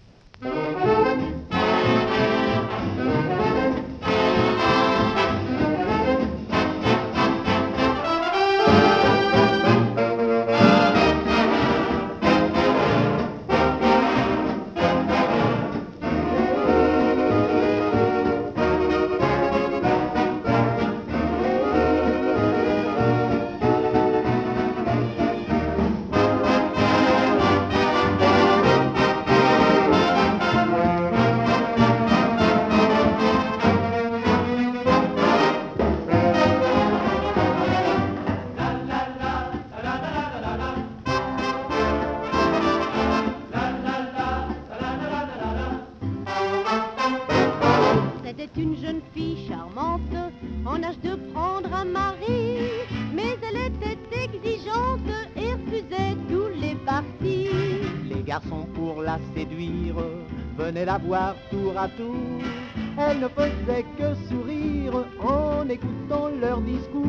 [62.00, 67.04] Elle ne faisait que sourire en écoutant leur discours.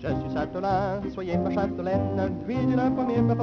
[0.00, 3.34] Je suis châtelain, soyez ma châtelaine, puis d'une première ma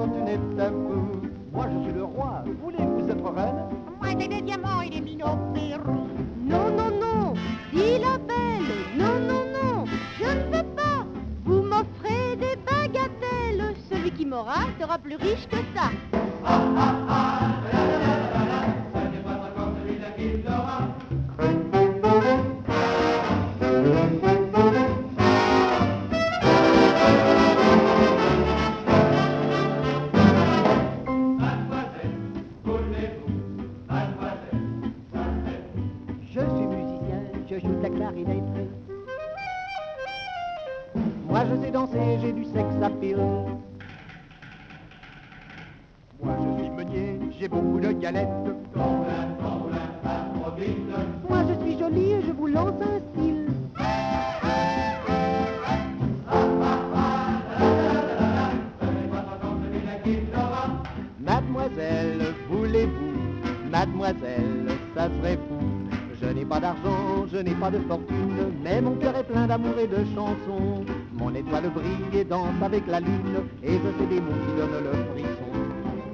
[73.63, 75.49] et fais des mots qui donnent le frisson.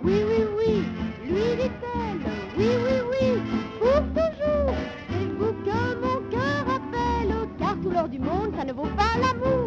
[0.04, 0.84] Oui, oui, oui,
[1.28, 3.42] lui dit-elle, oui, oui, oui,
[3.80, 4.76] pour toujours.
[5.10, 9.18] C'est vous que mon cœur appelle, car tout l'or du monde, ça ne vaut pas
[9.20, 9.65] l'amour.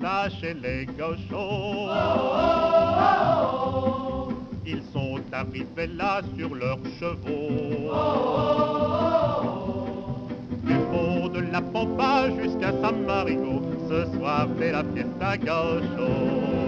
[0.00, 1.90] C'est la fiesta chez les gauchos.
[4.66, 7.92] Ils sont arrivés là sur leurs chevaux.
[10.64, 16.60] Du fond de la Pampa jusqu'à San Marigo, ce soir, c'est la fiesta gaucho.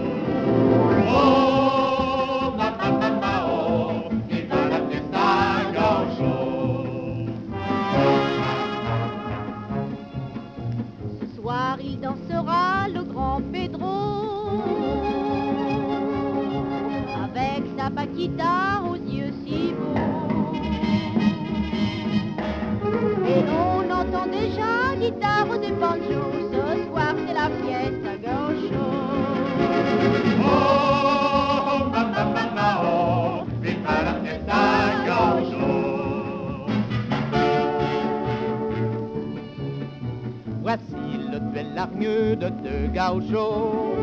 [18.23, 20.53] Paquita aux yeux si beaux.
[23.27, 26.23] Et on entend déjà guitare de banjo.
[26.51, 28.85] Ce soir, c'est la fiesta gaucho.
[30.45, 30.49] Oh,
[32.81, 34.59] oh, viva la fiesta
[35.05, 35.71] gaucho.
[40.61, 43.95] Voici le duel hargneux de deux gauchos.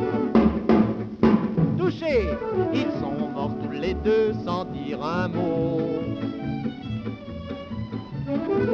[1.79, 2.29] Touchés,
[2.75, 3.00] ils
[4.05, 5.81] deux sans dire un mot.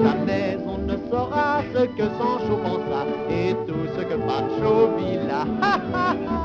[0.02, 4.90] Jamais on ne saura ce que Sancho pensa et tout ce que Pancho
[5.30, 5.44] ha.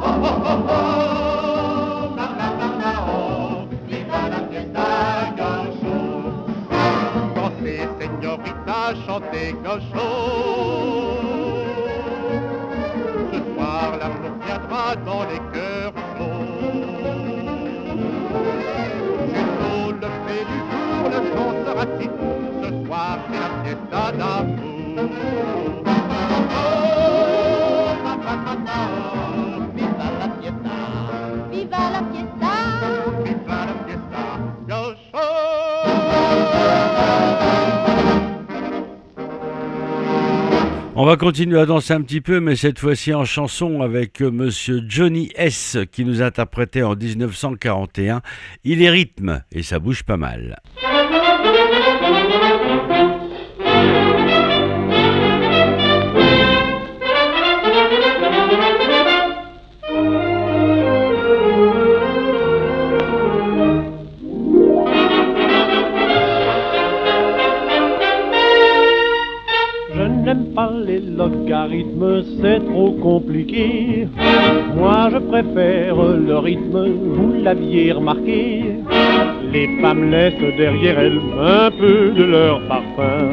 [0.03, 1.01] Oh, oh, oh,
[7.99, 10.07] señorita, chantez gaucho.
[13.31, 15.50] Ce soir, l'amour viendra dans les
[40.93, 44.31] On va continuer à danser un petit peu, mais cette fois-ci en chanson avec euh,
[44.31, 45.77] monsieur Johnny S.
[45.91, 48.21] qui nous a interprété en 1941.
[48.63, 50.61] Il est rythme et ça bouge pas mal.
[70.55, 74.07] Pas les logarithmes, c'est trop compliqué.
[74.75, 78.63] Moi je préfère le rythme, vous l'aviez remarqué.
[79.53, 83.29] Les femmes laissent derrière elles un peu de leur parfum.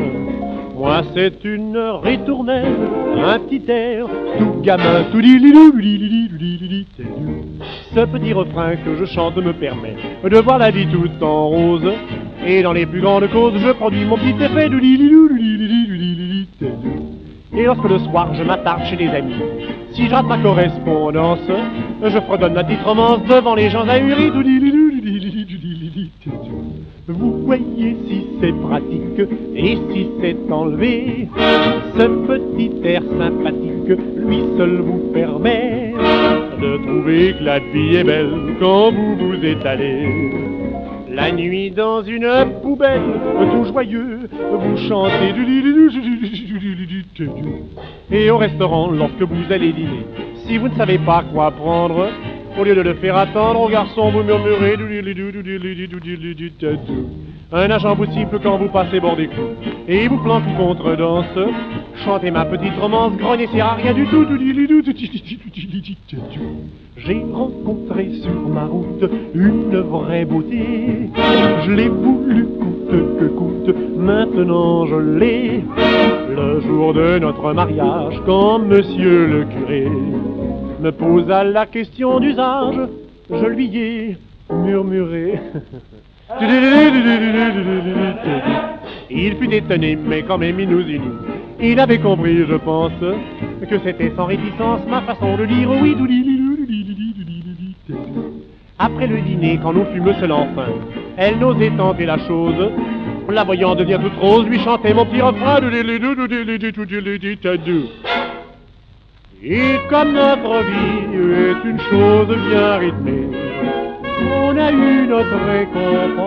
[0.76, 2.76] Moi c'est une ritournelle,
[3.24, 4.06] un petit air,
[4.38, 5.20] tout gamin, tout.
[7.94, 11.90] Ce petit refrain que je chante me permet de voir la vie tout en rose.
[12.46, 14.68] Et dans les plus grandes causes, je produis mon petit effet
[17.68, 19.42] lorsque le soir je m'attarde chez des amis,
[19.92, 21.46] si je rate ma correspondance,
[22.02, 24.32] je fredonne ma petite romance devant les gens ahuris.
[27.08, 29.20] Vous voyez si c'est pratique
[29.54, 31.28] et si c'est enlevé,
[31.98, 35.92] ce petit air sympathique lui seul vous permet
[36.62, 40.08] de trouver que la vie est belle quand vous vous étalez.
[41.10, 42.24] La nuit dans une
[42.76, 45.32] tout joyeux, vous chantez
[48.10, 50.06] Et au restaurant, lorsque vous allez dîner,
[50.46, 52.08] si vous ne savez pas quoi prendre,
[52.58, 54.76] au lieu de le faire attendre, au garçon, vous murmurez
[57.50, 59.30] Un agent vous siffle quand vous passez bord des
[59.88, 61.26] et il vous plante une contredanse.
[62.04, 64.26] Chantez ma petite romance, grognez, c'est rien du tout.
[67.06, 71.10] J'ai rencontré sur ma route une vraie beauté.
[71.64, 75.64] Je l'ai voulu coûte que coûte, maintenant je l'ai.
[76.34, 79.86] Le jour de notre mariage, quand monsieur le curé
[80.80, 82.80] me posa la question d'usage,
[83.30, 84.16] je lui ai
[84.50, 85.38] murmuré.
[89.10, 91.00] Il fut étonné, mais quand même il nous unit.
[91.60, 92.92] Il avait compris, je pense,
[93.68, 95.96] que c'était sans réticence ma façon de dire oui.
[98.78, 100.68] Après le dîner, quand nous fûmes seuls enfin,
[101.16, 102.70] elle n'osait tenter la chose.
[103.28, 105.60] La voyant devenir toute rose, lui chantait mon petit refrain.
[109.42, 113.28] Et comme notre vie est une chose bien rythmée,
[114.32, 116.18] on a eu notre récompense.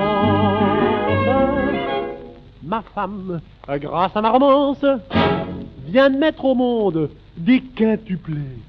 [2.63, 4.85] Ma femme, grâce à ma romance,
[5.87, 8.59] vient de mettre au monde des quintuplés.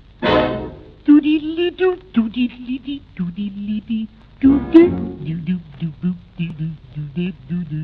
[1.05, 4.09] Tout dit tout, tout dit tout dit
[4.41, 4.91] tout dit
[5.21, 5.91] du du du du
[6.39, 6.53] du
[6.95, 7.83] du du du du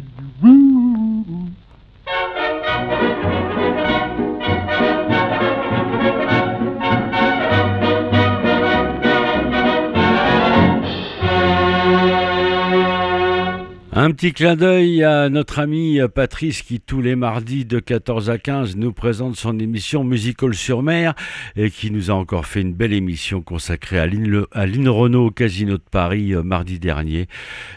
[14.01, 18.39] Un petit clin d'œil à notre ami Patrice qui tous les mardis de 14 à
[18.39, 21.15] 15 nous présente son émission Musical sur mer
[21.57, 25.79] et qui nous a encore fait une belle émission consacrée à Lynn, Renault au Casino
[25.79, 27.27] de Paris euh, mardi dernier.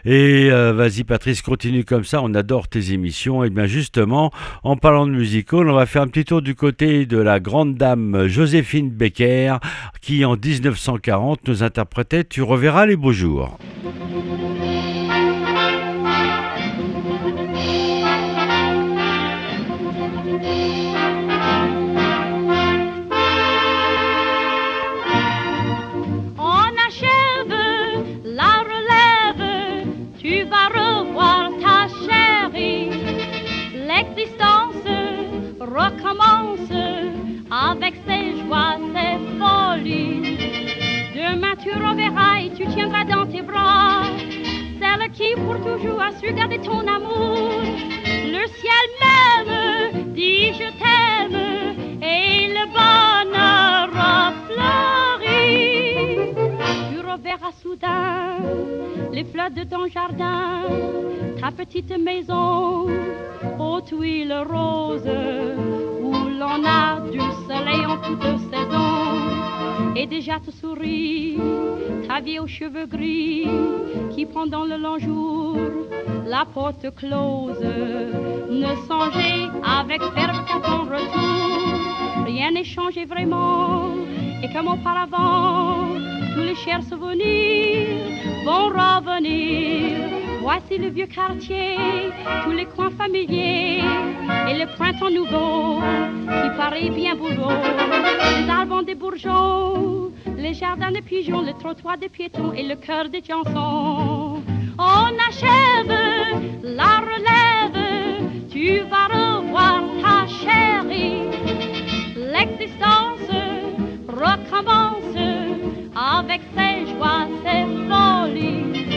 [0.05, 3.43] Et euh, vas-y Patrice, continue comme ça, on adore tes émissions.
[3.43, 4.29] Et bien justement,
[4.61, 7.73] en parlant de musical, on va faire un petit tour du côté de la grande
[7.73, 9.55] dame Joséphine Becker
[10.01, 13.57] qui en 1940 nous interprétait Tu reverras les beaux jours.
[42.73, 44.03] Tiendras dans tes bras
[44.79, 47.61] celle qui pour toujours a su garder ton amour.
[48.35, 51.39] Le ciel même dit je t'aime
[52.01, 53.80] et le bonheur
[57.49, 58.37] Soudain
[59.11, 60.63] les fleurs de ton jardin,
[61.39, 62.87] ta petite maison
[63.59, 65.09] aux tuiles roses
[66.01, 69.95] où l'on a du soleil en toute saison.
[69.95, 71.37] Et déjà te sourit
[72.07, 73.47] ta vie aux cheveux gris
[74.11, 75.57] qui pendant le long jour
[76.25, 77.59] la porte close.
[78.49, 81.80] Ne songez avec ferme qu'à ton retour,
[82.25, 83.89] rien n'est changé vraiment.
[84.43, 85.87] Et comme auparavant,
[86.33, 87.97] tous les chers souvenirs
[88.45, 89.97] vont revenir.
[90.41, 91.75] Voici le vieux quartier,
[92.43, 93.81] tous les coins familiers
[94.49, 95.79] et le printemps nouveau
[96.25, 97.51] qui paraît bien bourreau.
[98.39, 103.09] Les arbres des bourgeons, les jardins de pigeons, le trottoir des piétons et le cœur
[103.09, 104.41] des chansons.
[104.79, 105.95] On achève
[106.63, 109.20] la relève, tu vas
[114.51, 115.15] recommence
[115.95, 118.87] avec ses joies, ses folies.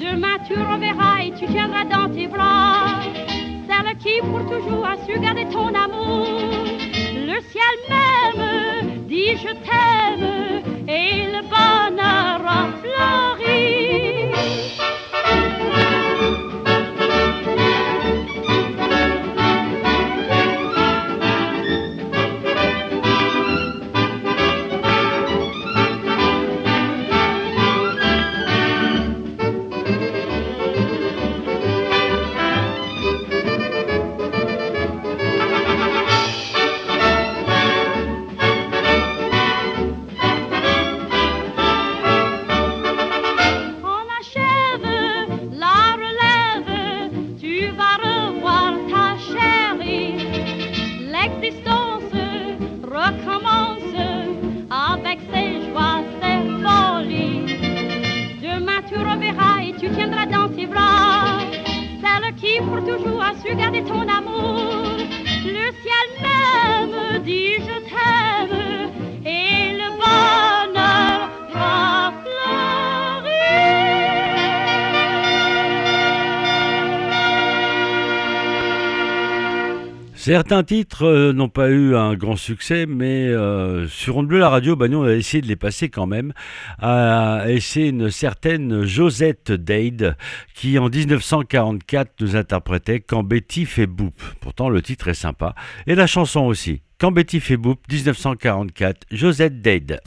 [0.00, 3.00] Demain tu reverras et tu tiendras dans tes bras
[3.68, 6.26] celle qui pour toujours a su garder ton amour.
[7.28, 14.30] Le ciel même dit je t'aime et le bonheur a fleuri.
[80.20, 84.50] Certains titres euh, n'ont pas eu un grand succès, mais euh, sur Onde Bleu, la
[84.50, 86.34] radio, bah, nous, on a essayé de les passer quand même.
[86.82, 90.18] Et c'est une certaine Josette Dade
[90.54, 94.12] qui, en 1944, nous interprétait Quand Betty fait boop.
[94.42, 95.54] Pourtant, le titre est sympa.
[95.86, 96.82] Et la chanson aussi.
[96.98, 100.02] Quand Betty fait boop, 1944, Josette Dade.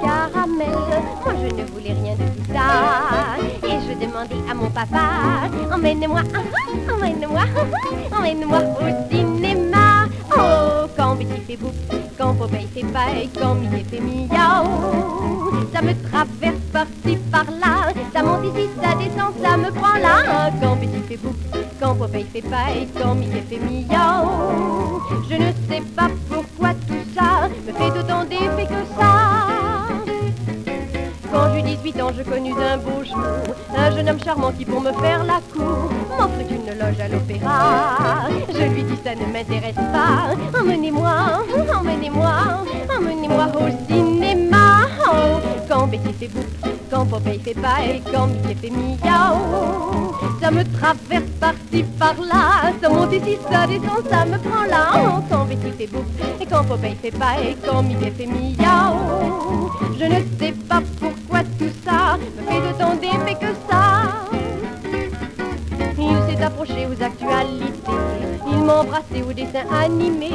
[0.00, 1.02] Caramels.
[1.24, 3.36] Moi je ne voulais rien de tout ça.
[3.66, 6.22] Et je demandais à mon papa, emmène-moi,
[6.92, 7.42] emmène-moi,
[8.16, 10.06] emmène-moi au cinéma.
[10.36, 11.74] Oh, quand Betty fait bouf,
[12.18, 15.66] quand Popeye fait paille, quand Mickey fait miaou.
[15.72, 20.50] Ça me traverse par-ci par-là, ça monte ici, ça descend, ça me prend là.
[20.60, 21.36] Quand Betty fait bouf,
[21.80, 25.00] quand Popeye fait paille, quand Mickey fait miaou.
[25.28, 29.55] Je ne sais pas pourquoi tout ça me fait autant d'effet que ça.
[31.36, 34.80] Quand j'eus 18 ans, je connus un beau jour, un jeune homme charmant qui pour
[34.80, 38.26] me faire la cour m'offrit une loge à l'opéra.
[38.48, 41.44] Je lui dis ça ne m'intéresse pas, emmenez-moi,
[41.78, 42.32] emmenez-moi,
[42.88, 44.86] emmenez-moi au cinéma.
[45.12, 46.30] Oh, quand Betty fait
[46.90, 50.12] quand Popeye fait paille, quand Mickey fait miaou.
[50.40, 55.20] Ça me traverse par-ci par-là, ça monte ici, ça descend, ça me prend là.
[55.30, 56.04] Quand Betty fait bouf,
[56.40, 59.70] et quand Popeye fait paille, quand Mickey fait miaou.
[59.98, 64.26] Je ne sais pas pourquoi tout ça me fait autant d'effet que ça.
[65.98, 68.25] Il s'est approché aux actualités,
[68.68, 70.30] embrassé au dessin animé.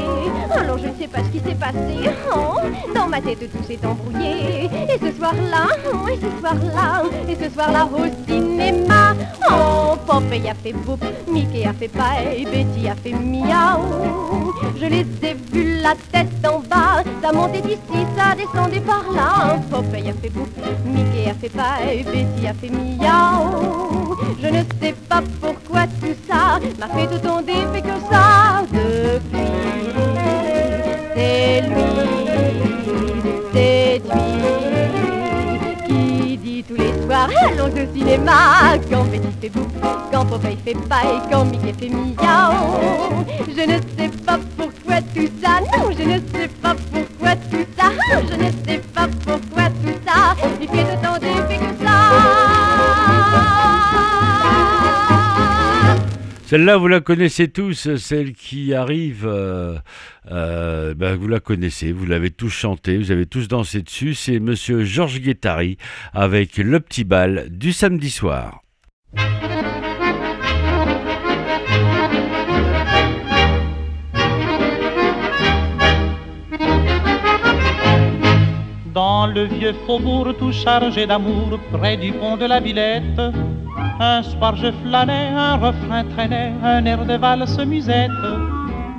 [0.51, 2.09] Alors je ne sais pas ce qui s'est passé.
[2.33, 2.59] Oh,
[2.93, 4.65] dans ma tête tout s'est embrouillé.
[4.65, 9.00] Et ce soir-là, oh, et ce soir-là, et ce soir-là au cinéma.
[9.49, 14.53] Oh, Popeye a fait boum, Mickey a fait paille, Betty a fait miaou.
[14.79, 19.59] Je les ai vus la tête en bas, ça montait ici, ça descendait par là.
[19.69, 20.47] Popeye a fait boum,
[20.85, 24.17] Mickey a fait paille, Betty a fait miaou.
[24.41, 29.47] Je ne sais pas pourquoi tout ça m'a fait autant d'effet que ça depuis.
[31.15, 31.83] C'est lui,
[33.53, 34.70] c'est lui
[36.63, 38.77] tous les soirs allons au cinéma.
[38.89, 39.67] Quand Betty fait boum,
[40.11, 42.15] quand Popeye fait paille, quand Mickey fait miaou.
[43.47, 47.85] Je ne sais pas pourquoi tout ça, non, je ne sais pas pourquoi tout ça,
[48.29, 51.60] je ne sais pas pourquoi tout ça, il fait autant d'effet
[56.51, 59.77] Celle-là, vous la connaissez tous, celle qui arrive, euh,
[60.29, 64.41] euh, ben, vous la connaissez, vous l'avez tous chanté, vous avez tous dansé dessus, c'est
[64.41, 65.77] Monsieur Georges Guettari
[66.11, 68.63] avec Le Petit Bal du samedi soir.
[79.21, 83.21] Dans le vieux faubourg tout chargé d'amour, près du pont de la Villette,
[83.99, 88.09] un soir je flânais, un refrain traînait, un air de valse musette.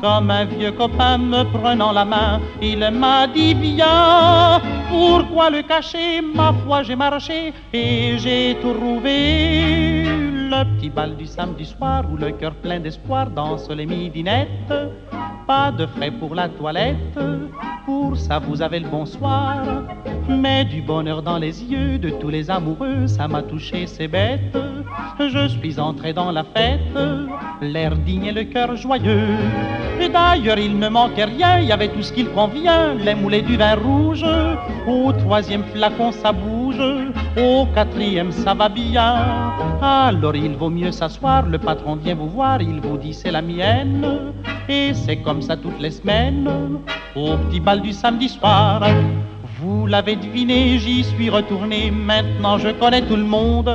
[0.03, 6.21] Comme un vieux copain me prenant la main, il m'a dit viens, pourquoi le cacher?
[6.21, 10.03] Ma foi j'ai marché et j'ai trouvé.
[10.05, 14.75] Le petit bal du samedi soir où le cœur plein d'espoir danse les midinettes.
[15.47, 17.19] Pas de frais pour la toilette,
[17.87, 19.63] pour ça vous avez le bonsoir.
[20.29, 24.57] Mais du bonheur dans les yeux de tous les amoureux, ça m'a touché, c'est bête.
[25.21, 26.81] Je suis entré dans la fête,
[27.61, 29.39] l'air digne et le cœur joyeux.
[30.01, 33.43] Et d'ailleurs, il ne manquait rien, il y avait tout ce qu'il convient, les moulets
[33.43, 34.25] du vin rouge.
[34.87, 36.83] Au troisième flacon, ça bouge,
[37.37, 39.53] au quatrième, ça va bien.
[39.81, 43.43] Alors il vaut mieux s'asseoir, le patron vient vous voir, il vous dit c'est la
[43.43, 44.05] mienne.
[44.69, 46.49] Et c'est comme ça toutes les semaines,
[47.17, 48.83] au petit bal du samedi soir.
[49.61, 53.73] Vous l'avez deviné, j'y suis retourné, maintenant je connais tout le monde.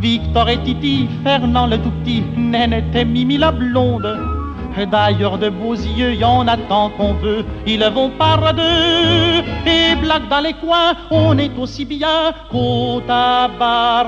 [0.00, 4.35] Victor et Titi, Fernand le tout petit, Nénette et Mimi la blonde.
[4.84, 9.42] D'ailleurs de beaux yeux, y en a tant qu'on veut, ils vont par deux.
[9.66, 14.06] Et blagues dans les coins, on est aussi bien qu'au tabac.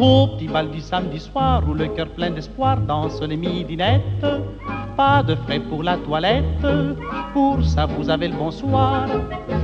[0.00, 4.26] Au petit bal du samedi soir, où le cœur plein d'espoir danse les midinettes.
[4.96, 6.66] Pas de frais pour la toilette,
[7.32, 9.06] pour ça vous avez le bonsoir.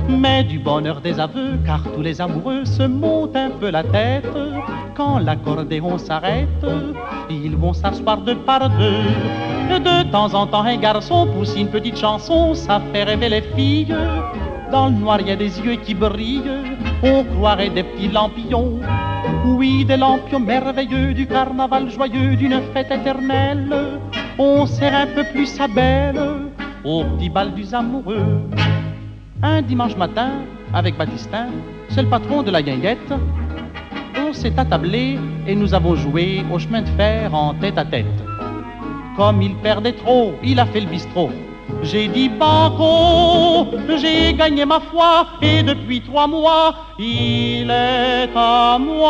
[0.09, 4.27] Mais du bonheur des aveux, car tous les amoureux se montent un peu la tête.
[4.95, 6.65] Quand l'accordéon s'arrête,
[7.29, 9.79] ils vont s'asseoir par deux.
[9.79, 13.95] De temps en temps, un garçon pousse une petite chanson, ça fait rêver les filles.
[14.71, 16.63] Dans le noir, il y a des yeux qui brillent,
[17.03, 18.79] on croirait des petits lampillons.
[19.45, 23.73] Oui, des lampions merveilleux du carnaval joyeux d'une fête éternelle.
[24.37, 26.21] On serre un peu plus sa belle
[26.83, 28.41] au petit bal du amoureux.
[29.43, 30.31] Un dimanche matin,
[30.73, 31.47] avec Baptistin,
[31.89, 33.13] c'est le patron de la guinguette,
[34.17, 35.17] on s'est attablé
[35.47, 38.05] et nous avons joué au chemin de fer en tête à tête.
[39.21, 41.29] Comme il perdait trop, il a fait le bistrot.
[41.83, 43.67] J'ai dit banco,
[44.01, 49.05] j'ai gagné ma foi et depuis trois mois, il est à moi.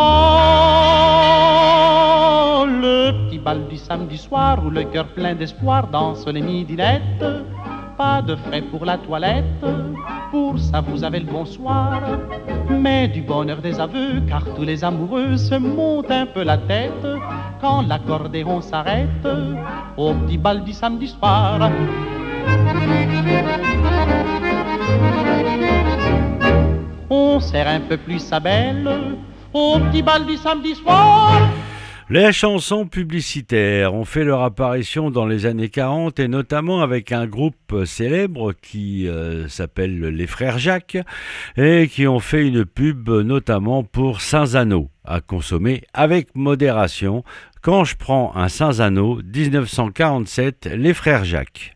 [2.66, 7.24] Le petit bal du samedi soir où le cœur plein d'espoir danse les midinettes.
[8.02, 9.64] De frais pour la toilette,
[10.32, 12.00] pour ça vous avez le bonsoir.
[12.68, 17.06] Mais du bonheur des aveux, car tous les amoureux se montent un peu la tête
[17.60, 19.26] quand l'accordéon s'arrête
[19.96, 21.70] au petit bal du samedi soir.
[27.08, 28.90] On serre un peu plus sa belle
[29.52, 31.30] au petit bal du samedi soir.
[32.12, 37.26] Les chansons publicitaires ont fait leur apparition dans les années 40 et notamment avec un
[37.26, 40.98] groupe célèbre qui euh, s'appelle les Frères Jacques
[41.56, 47.24] et qui ont fait une pub notamment pour Saint-Zano à consommer avec modération.
[47.62, 51.72] Quand je prends un Saint-Zano 1947, les Frères Jacques.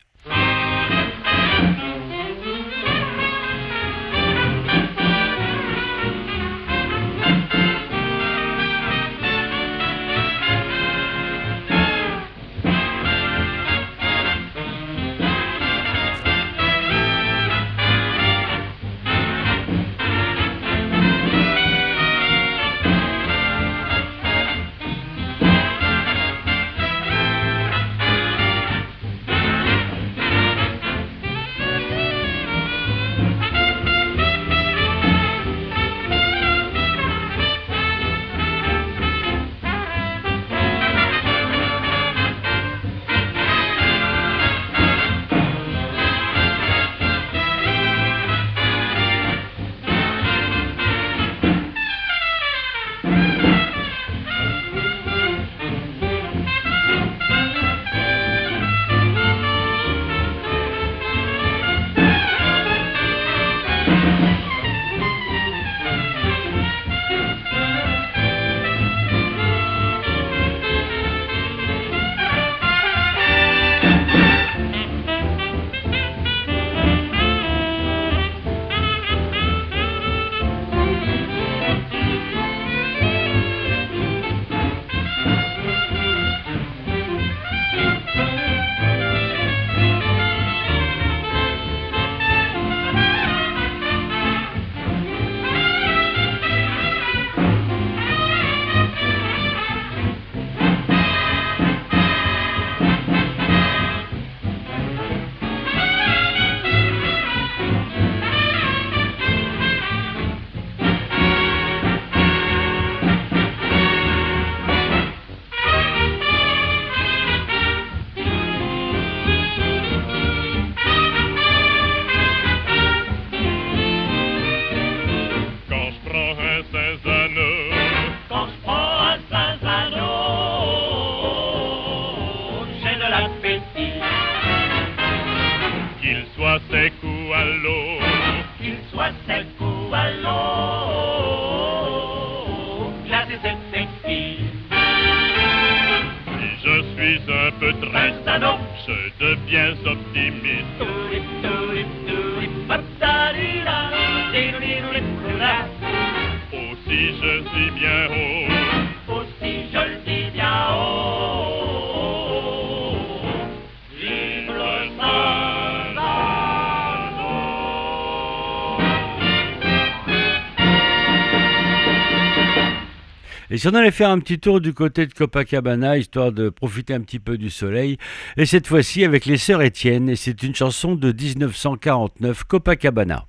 [173.56, 176.92] Et si on allait faire un petit tour du côté de Copacabana, histoire de profiter
[176.92, 177.96] un petit peu du soleil,
[178.36, 183.24] et cette fois-ci avec les sœurs Étienne, et c'est une chanson de 1949, Copacabana.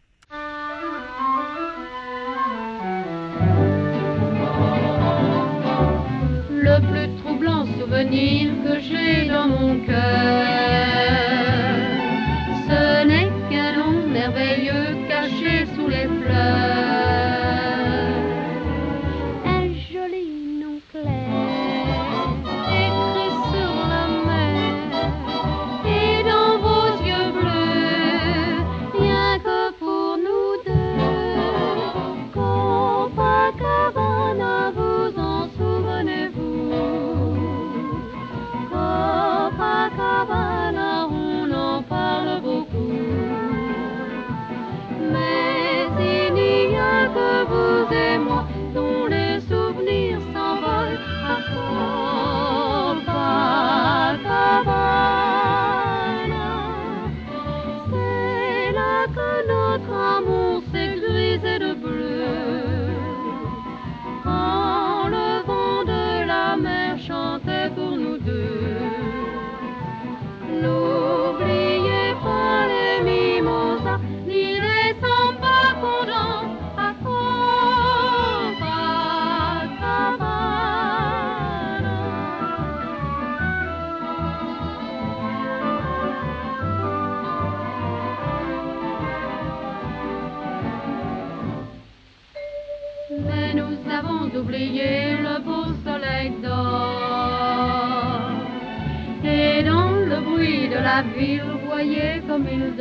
[100.98, 102.76] La ville, voyez comme il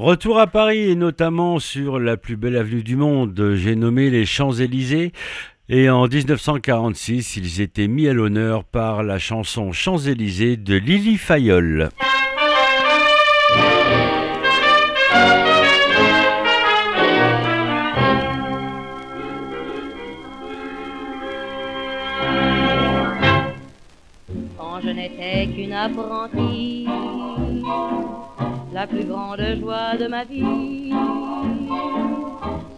[0.00, 4.24] Retour à Paris et notamment sur la plus belle avenue du monde, j'ai nommé les
[4.24, 5.12] Champs-Élysées.
[5.68, 11.90] Et en 1946, ils étaient mis à l'honneur par la chanson Champs-Élysées de Lily Fayol.
[24.56, 26.86] Quand je n'étais qu'une apprentie,
[28.72, 30.92] la plus grande joie de ma vie,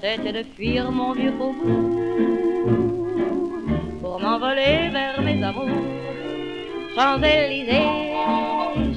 [0.00, 1.98] c'était de fuir mon vieux faubourg
[4.00, 5.68] pour m'envoler vers mes amours.
[6.94, 8.14] Champs-Élysées,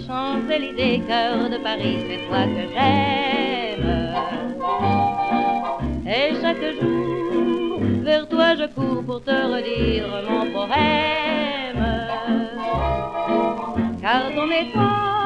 [0.08, 4.16] Champs-Élysées, cœur de Paris, c'est toi que j'aime.
[6.08, 11.86] Et chaque jour, vers toi je cours pour te redire mon poème.
[14.02, 15.25] Car ton étoile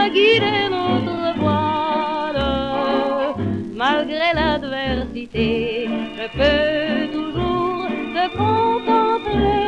[0.00, 2.42] a guidé notre voile.
[3.74, 5.88] Malgré l'adversité,
[6.18, 7.86] je peux toujours
[8.16, 9.66] te contempler.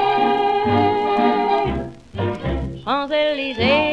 [2.84, 3.92] Champs-Élysées,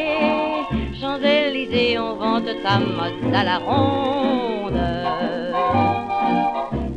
[1.00, 4.86] Champs-Élysées, on vante ta mode à la ronde.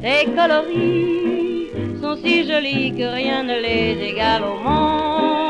[0.01, 1.67] Tes coloris
[2.01, 5.42] sont si jolis que rien ne les égale au monde.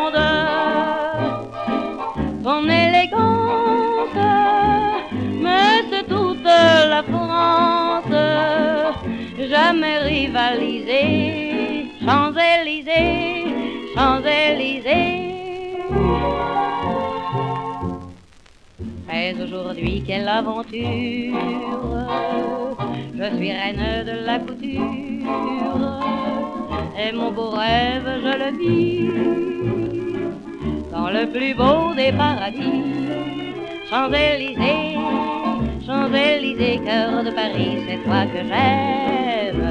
[2.44, 4.20] Ton élégance,
[5.42, 8.14] mais c'est toute la France,
[9.50, 11.86] jamais rivalisée.
[12.06, 13.46] Champs-Élysées,
[13.96, 15.32] Champs-Élysées.
[19.08, 21.40] Mais aujourd'hui, quelle aventure!
[23.18, 24.82] Je suis reine de la couture,
[27.00, 30.03] et mon beau rêve, je le vis
[30.94, 32.84] dans le plus beau des paradis.
[33.90, 34.98] Champs-Élysées,
[35.86, 39.66] Champs-Élysées, cœur de Paris, c'est toi que j'aime.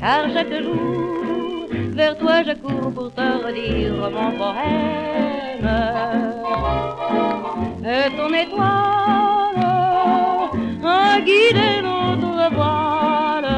[0.00, 1.66] Car chaque jour,
[1.98, 5.68] vers toi je cours pour te redire mon poème.
[7.94, 9.62] Et ton étoile
[10.84, 13.52] a guidé notre voile.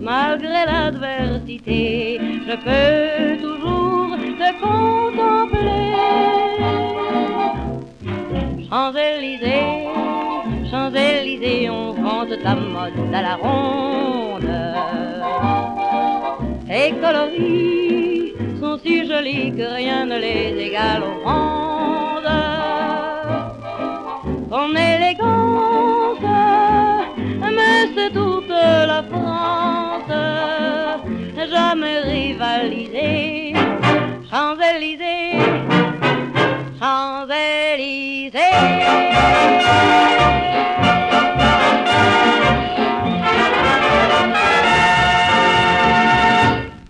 [0.00, 3.59] Malgré l'adversité, je peux toujours
[8.70, 9.88] Champs-Élysées,
[10.70, 14.52] Champs-Élysées, on vante ta mode à la ronde.
[16.68, 22.30] Tes coloris sont si jolis que rien ne les égale au monde.
[24.50, 26.26] Ton élégance,
[27.40, 30.12] mais c'est toute la France,
[31.50, 33.54] jamais rivalisé.
[34.30, 35.34] Champs-Élysées,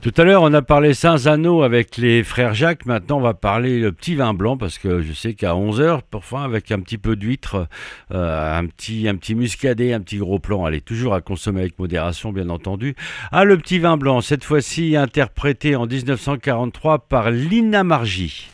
[0.03, 2.87] Tout à l'heure, on a parlé Saint-Zano avec les frères Jacques.
[2.87, 6.43] Maintenant, on va parler le petit vin blanc parce que je sais qu'à 11h, parfois,
[6.43, 7.69] avec un petit peu d'huître,
[8.11, 11.79] euh, un, petit, un petit muscadet, un petit gros plan, allez, toujours à consommer avec
[11.79, 12.95] modération, bien entendu.
[13.31, 18.49] Ah, le petit vin blanc, cette fois-ci interprété en 1943 par Lina Margie.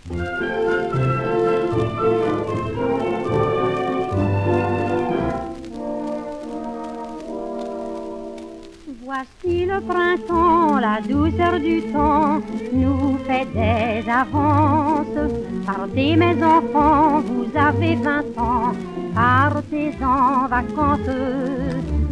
[9.16, 15.32] Voici le printemps, la douceur du temps nous fait des avances.
[15.64, 18.72] Partez mes enfants, vous avez vingt ans,
[19.14, 21.16] partez en vacances.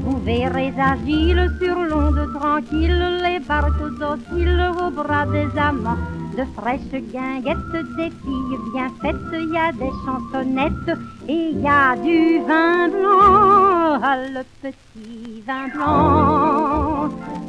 [0.03, 5.99] Vous verrez agiles sur l'onde tranquille, les barques dociles au bras des amants.
[6.39, 10.99] De fraîches guinguettes, des filles bien faites, il y a des chansonnettes
[11.29, 16.54] et il y a du vin blanc, ah, le petit vin blanc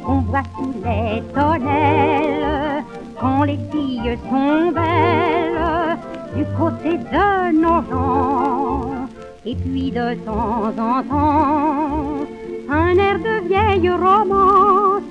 [0.04, 2.84] qu'on voit sous les tonnelles
[3.20, 5.98] quand les filles sont belles
[6.36, 9.08] du côté de nos gens.
[9.44, 12.26] Et puis de temps en temps,
[12.68, 15.02] un air de vieille romance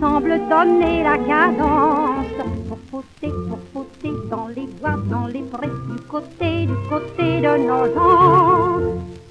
[0.00, 2.38] semble donner la cadence
[2.68, 7.56] pour fauter, pour fauter dans les bois, dans les prés, du côté, du côté de
[7.68, 8.80] nos gens.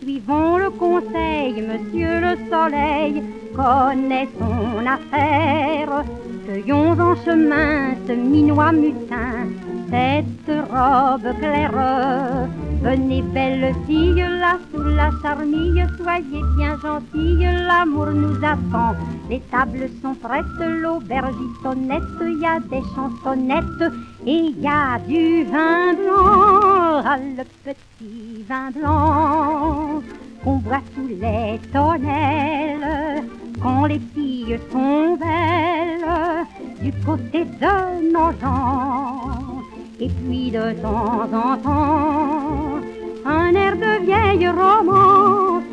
[0.02, 3.24] Suivons le conseil, monsieur le soleil
[3.56, 6.04] connaît son affaire.
[6.46, 9.48] Cueillons en chemin ce minois mutin,
[9.90, 12.48] cette robe claire.
[12.82, 18.96] Venez belle fille là sous la charmille, soyez bien gentille, l'amour nous attend.
[19.30, 23.94] Les tables sont prêtes, l'auberge sonnette, il y a des chansonnettes
[24.26, 30.02] et y a du vin blanc, ah, le petit vin blanc
[30.44, 33.24] qu'on boit sous les tonnelles
[33.62, 36.46] quand les filles sont belles
[36.82, 39.62] du côté de nos gens.
[40.00, 42.80] Et puis de temps en temps,
[43.26, 45.64] un air de vieille romance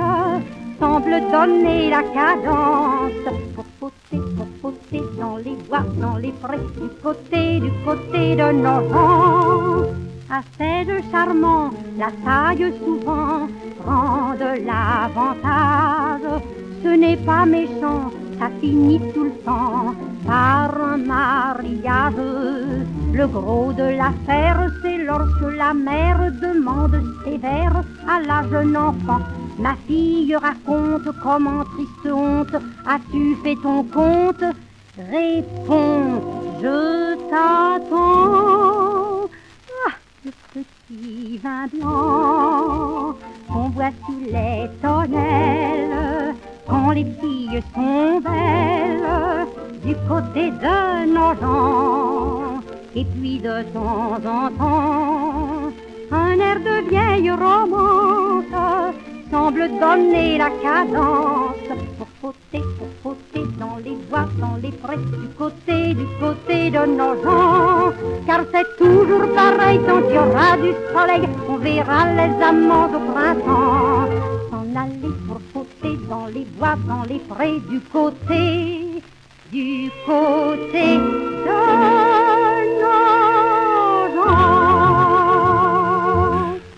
[0.78, 3.24] semble donner la cadence
[3.54, 8.52] pour fauter, pour fauter dans les bois, dans les prés, du côté, du côté de
[8.52, 9.90] nos gens.
[10.30, 13.48] Assez de charmant, la taille souvent
[13.80, 16.42] prend de l'avantage.
[16.82, 19.94] Ce n'est pas méchant, ça finit tout le temps
[20.26, 22.12] par un mariage.
[23.14, 29.20] Le gros de l'affaire, c'est lorsque la mère demande sévère à la jeune enfant.
[29.58, 32.54] Ma fille raconte comment triste honte
[32.86, 34.44] as-tu fait ton compte?
[35.10, 36.20] Réponds,
[36.60, 39.17] je t'attends.
[40.88, 43.14] Petit vin blanc
[43.46, 46.34] qu'on boit sous les tonnelles
[46.66, 49.46] quand les filles sont belles
[49.84, 52.62] du côté de nos gens.
[52.96, 55.72] Et puis de temps en temps,
[56.10, 58.94] un air de vieille romance
[59.30, 61.68] semble donner la cadence
[62.20, 62.34] pour
[63.02, 67.92] fauter dans les bois, dans les prés, du côté, du côté de nos gens.
[68.26, 73.12] Car c'est toujours pareil quand il y aura du soleil, on verra les amants au
[73.12, 74.08] printemps
[74.50, 79.02] s'en aller pour fauter dans les bois, dans les prés, du côté,
[79.52, 80.96] du côté
[81.46, 81.58] de
[82.80, 83.04] nos
[84.24, 84.67] gens.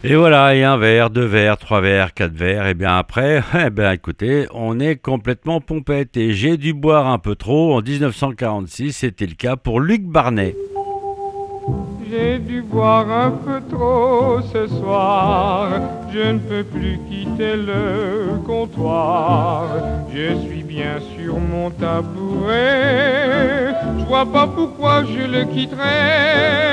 [0.03, 3.69] Et voilà, et un verre, deux verres, trois verres, quatre verres, et bien après, eh
[3.69, 6.17] bien écoutez, on est complètement pompette.
[6.17, 10.57] Et j'ai dû boire un peu trop en 1946, c'était le cas pour Luc Barnet.
[12.11, 15.69] J'ai dû boire un peu trop ce soir,
[16.11, 19.67] je ne peux plus quitter le comptoir.
[20.15, 26.71] Je suis bien sur mon tabouret, je vois pas pourquoi je le quitterais.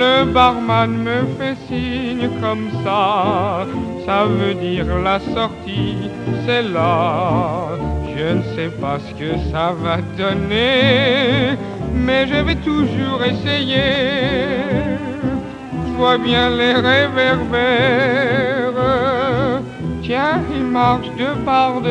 [0.00, 3.66] Le barman me fait signe comme ça,
[4.06, 6.08] ça veut dire la sortie,
[6.46, 7.66] c'est là.
[8.16, 11.58] Je ne sais pas ce que ça va donner,
[11.92, 13.92] mais je vais toujours essayer.
[15.84, 17.60] Je vois bien les réverbères,
[20.02, 21.90] tiens, ils marchent deux par deux.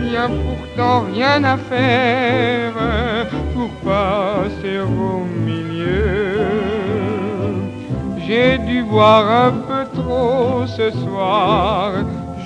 [0.00, 2.72] Il n'y a pourtant rien à faire
[3.52, 5.71] pour passer au milieu.
[8.26, 11.92] J'ai dû boire un peu trop ce soir.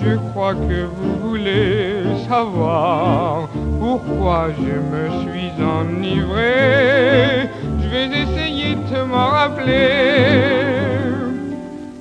[0.03, 3.49] Je crois que vous voulez savoir
[3.81, 7.49] pourquoi je me suis enivré.
[7.81, 10.47] Je vais essayer de m'en rappeler.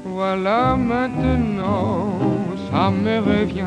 [0.05, 2.07] Voilà maintenant,
[2.71, 3.63] ça me revient.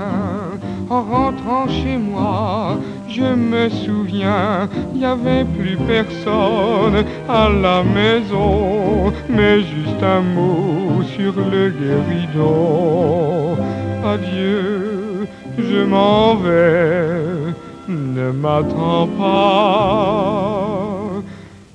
[0.90, 2.78] En rentrant chez moi,
[3.10, 11.02] je me souviens, il n'y avait plus personne à la maison, mais juste un mot
[11.16, 13.56] sur le guéridon.
[14.04, 15.26] Adieu,
[15.58, 17.54] je m'en vais,
[17.88, 20.68] ne m'attends pas.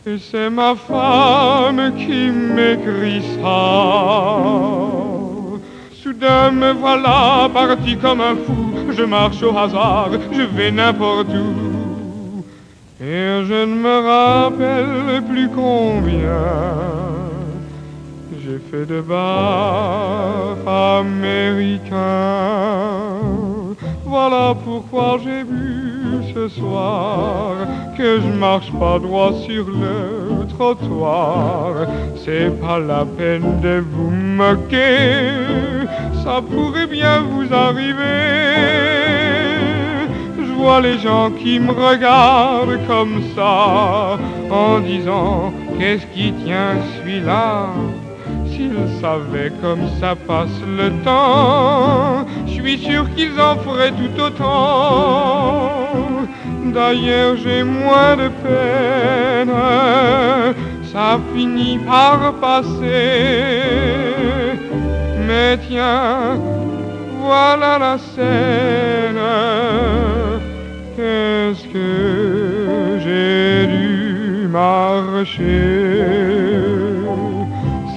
[0.06, 4.36] Et c'est ma femme qui m'écrit ça.
[5.94, 8.73] Soudain me voilà parti comme un fou.
[8.96, 12.44] Je marche au hasard, je vais n'importe où.
[13.02, 16.30] Et je ne me rappelle plus combien
[18.46, 21.98] j'ai fait de bar américain.
[24.06, 27.56] Voilà pourquoi j'ai vu ce soir
[27.98, 31.74] que je marche pas droit sur le trottoir.
[32.24, 35.32] C'est pas la peine de vous moquer,
[36.24, 38.83] ça pourrait bien vous arriver.
[40.64, 44.18] Vois les gens qui me regardent comme ça
[44.50, 47.66] en disant qu'est-ce qui tient celui-là?
[48.48, 55.82] S'ils savaient comme ça passe le temps, je suis sûr qu'ils en feraient tout autant.
[56.74, 59.52] D'ailleurs, j'ai moins de peine,
[60.94, 63.60] ça finit par passer.
[65.28, 66.40] Mais tiens,
[67.20, 70.23] voilà la scène.
[70.96, 76.04] Qu'est-ce que j'ai dû marcher?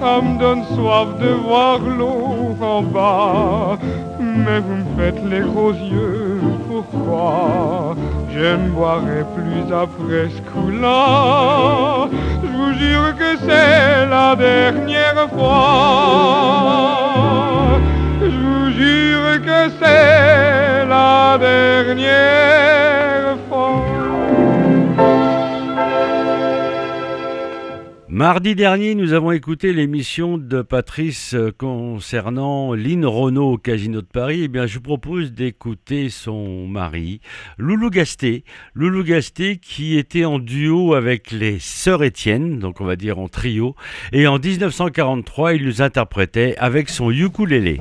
[0.07, 3.79] ça me donne soif de voir l'eau en bas.
[4.21, 7.97] Mais vous me faites les gros yeux, pourquoi?
[8.35, 12.09] Je ne boirai plus après ce coup-là.
[12.43, 16.77] Je vous jure que c'est la dernière fois.
[18.77, 23.87] Jure que c'est la dernière fois.
[28.09, 34.43] Mardi dernier, nous avons écouté l'émission de Patrice concernant Lynn Renault au Casino de Paris.
[34.45, 37.21] Eh bien, je vous propose d'écouter son mari,
[37.57, 38.45] Loulou Gasté.
[38.75, 43.29] Loulou Gasté qui était en duo avec les Sœurs Étienne, donc on va dire en
[43.29, 43.75] trio.
[44.13, 47.79] Et en 1943, il nous interprétait avec son ukulélé.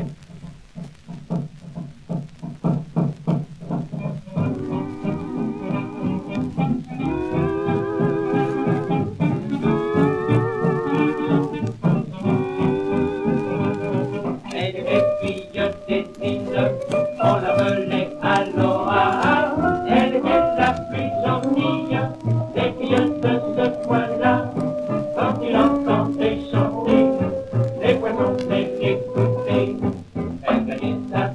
[30.48, 31.35] Elle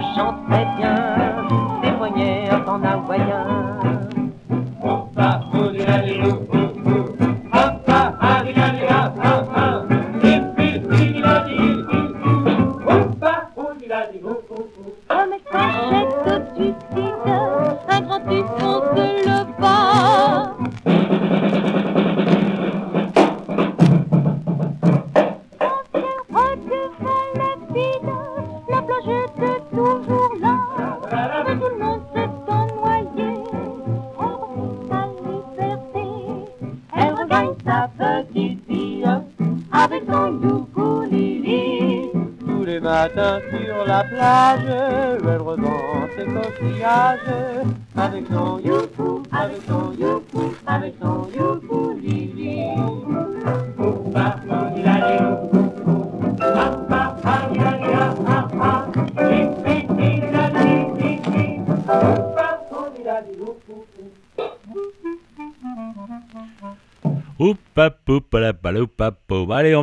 [0.00, 0.61] tout un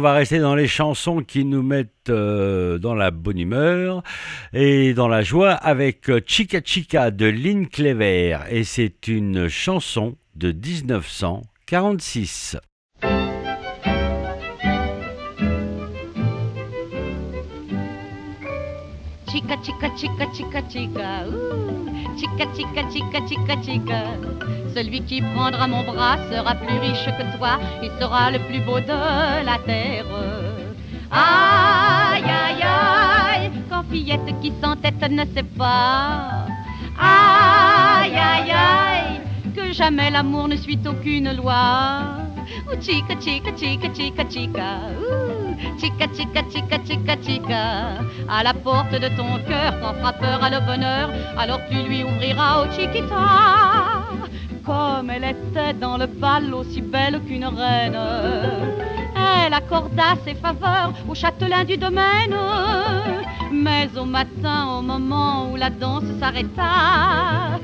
[0.09, 4.01] va rester dans les chansons qui nous mettent euh, dans la bonne humeur
[4.53, 8.39] et dans la joie avec euh, Chica Chica de Lynn Clever.
[8.49, 12.57] Et c'est une chanson de 1946.
[19.31, 21.68] Chica, chica, chica, chica, chica, ouh.
[22.19, 24.01] Chica, chica, chica, chica, chica.
[24.73, 28.79] Celui qui prendra mon bras sera plus riche que toi, il sera le plus beau
[28.79, 30.05] de la terre.
[31.11, 36.45] Aïe, aïe, aïe, quand fillette qui s'entête ne sait pas.
[36.99, 39.21] Aïe, aïe, aïe,
[39.55, 42.17] que jamais l'amour ne suit aucune loi.
[42.69, 44.67] Oh, chica, chica, chica, chica, chica,
[44.99, 45.38] ouh.
[45.79, 47.61] Chica, chica, chica, chica, chica,
[48.27, 52.71] à la porte de ton cœur, quand à le bonheur, alors tu lui ouvriras au
[52.71, 54.05] chiquita.
[54.65, 57.97] Comme elle était dans le bal aussi belle qu'une reine,
[59.15, 62.35] elle accorda ses faveurs au châtelain du domaine.
[63.51, 67.59] Mais au matin, au moment où la danse s'arrêta,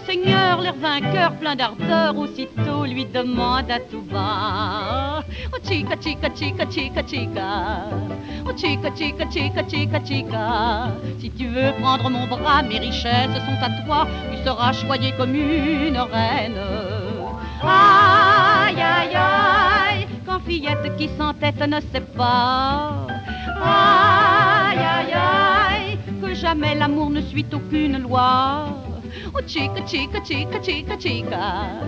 [0.00, 5.22] seigneur, leur vainqueur, plein d'ardeur, aussitôt lui demande à tout bas
[5.54, 7.86] Oh chica, chica, chica, chica, chica.
[8.46, 10.92] Oh chica, chica, chica, chica, chica.
[11.20, 14.06] Si tu veux prendre mon bras, mes richesses sont à toi.
[14.30, 16.60] Tu seras choyée comme une reine.
[17.62, 23.06] Aïe, aïe, aïe Quand fillette qui s'entête ne sait pas.
[23.62, 28.66] Aïe, aïe, aïe Que jamais l'amour ne suit aucune loi
[29.40, 31.80] Chica, chica, chica, chica, chica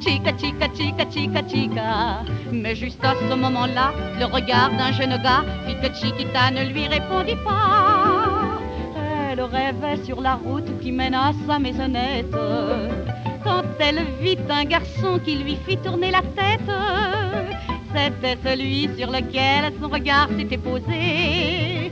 [0.00, 5.44] Chica, chica, chica, chica, chica Mais juste à ce moment-là, le regard d'un jeune gars
[5.66, 8.60] fit que Chiquita ne lui répondit pas.
[9.30, 12.36] Elle rêvait sur la route qui mène à sa maisonnette.
[13.42, 16.70] Quand elle vit un garçon qui lui fit tourner la tête
[17.92, 21.90] C'était celui sur lequel son regard s'était posé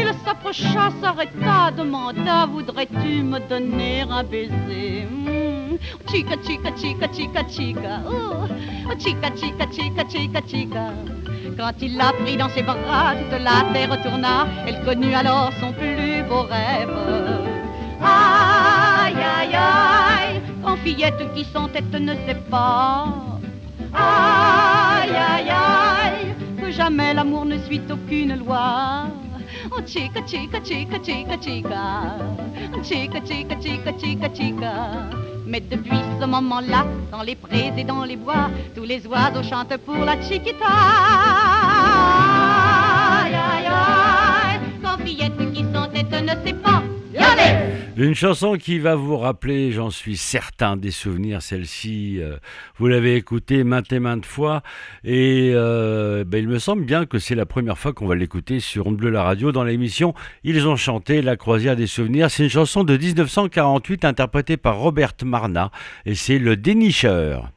[0.00, 5.06] il s'approcha, s'arrêta, demanda Voudrais-tu me donner un baiser?
[5.08, 5.76] Hmm.
[6.06, 8.46] Chica, chica, chica, chica, chica oh.
[8.98, 10.92] Chica, chica, chica, chica, chica.
[11.56, 15.72] Quand il l'a pris dans ses bras, toute la terre tourna Elle connut alors son
[15.72, 16.96] plus beau rêve.
[18.00, 23.06] Aïe, aïe, aïe Quand fillette qui s'entête ne sait pas.
[23.94, 29.06] Aïe, aïe, aïe Que jamais l'amour ne suit aucune loi
[29.84, 32.18] chica, chica, chica, chica, chica
[32.82, 35.10] Chica, chica, chica, chica, chica
[35.44, 39.76] Mais depuis ce moment-là, dans les prés et dans les bois Tous les oiseaux chantent
[39.78, 40.66] pour la chiquita.
[43.22, 46.82] Aïe, aïe, aïe Quand fillette qui s'entête ne sait pas
[47.98, 51.40] Une chanson qui va vous rappeler, j'en suis certain, des souvenirs.
[51.40, 52.36] Celle-ci, euh,
[52.76, 54.62] vous l'avez écoutée maintes et maintes fois.
[55.02, 58.60] Et euh, ben, il me semble bien que c'est la première fois qu'on va l'écouter
[58.60, 60.12] sur Onde Bleu la radio dans l'émission.
[60.44, 62.30] Ils ont chanté La croisière des souvenirs.
[62.30, 65.70] C'est une chanson de 1948 interprétée par Robert Marna.
[66.04, 67.50] Et c'est Le Dénicheur.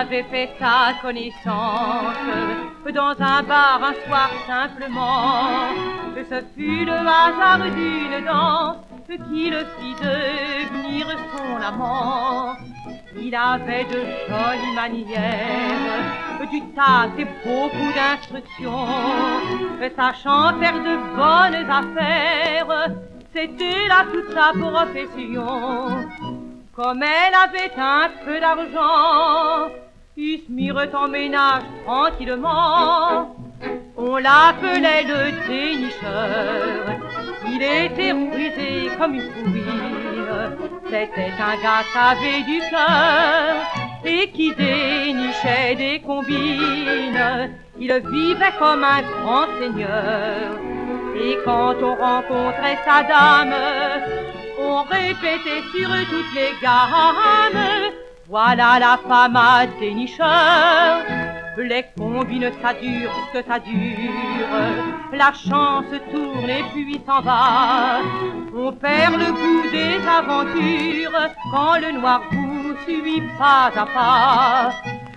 [0.00, 2.16] Avait fait sa connaissance
[2.94, 5.68] dans un bar un soir simplement.
[6.16, 8.76] Ce fut le hasard d'une danse
[9.28, 11.06] qui le fit devenir
[11.36, 12.54] son amant.
[13.20, 18.86] Il avait de jolies manières, du tact et beaucoup d'instruction.
[19.96, 22.88] Sachant faire de bonnes affaires,
[23.34, 26.41] c'était là toute sa profession.
[26.74, 29.70] Comme elle avait un peu d'argent,
[30.16, 33.36] ils se mirent en ménage tranquillement.
[33.98, 36.86] On l'appelait le dénicheur,
[37.46, 40.56] il était brisé comme une poubelle.
[40.86, 43.54] C'était un gars qui avait du cœur
[44.06, 47.50] et qui dénichait des combines.
[47.78, 50.56] Il vivait comme un grand seigneur.
[51.16, 53.54] Et quand on rencontrait sa dame,
[54.62, 57.92] on répétait sur toutes les gammes.
[58.28, 61.02] Voilà la femme à dénicheur.
[61.58, 64.56] Les combines, ça dure que ça dure.
[65.12, 68.00] La chance tourne et puis s'en va.
[68.56, 74.72] On perd le goût des aventures quand le noir vous suit pas à pas.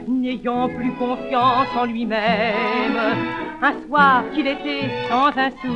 [0.08, 3.00] N'ayant plus confiance en lui-même,
[3.62, 5.74] un soir qu'il était sans un sou,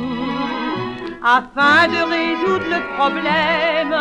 [1.22, 3.94] afin de résoudre le problème,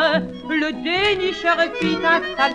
[0.49, 2.53] le dénicheur fit un sale.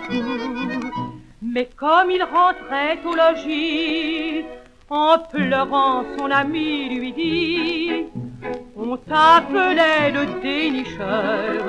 [1.41, 4.43] Mais comme il rentrait au logis,
[4.89, 8.05] en pleurant son ami lui dit
[8.75, 11.63] On t'appelait le dénicheur,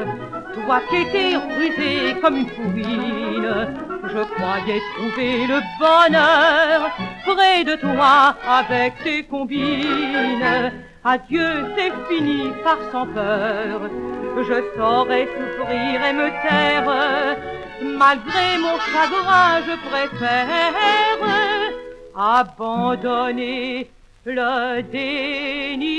[0.54, 3.68] toi qui étais rusé comme une pouvine.
[4.04, 6.90] Je croyais trouver le bonheur
[7.24, 10.72] près de toi avec tes combines.
[11.08, 13.80] Adieu, c'est fini, par sans peur.
[14.38, 17.36] Je saurais souffrir et me taire.
[17.80, 20.74] Malgré mon chagrin, je préfère
[22.16, 23.88] abandonner
[24.24, 25.96] le dénicheur.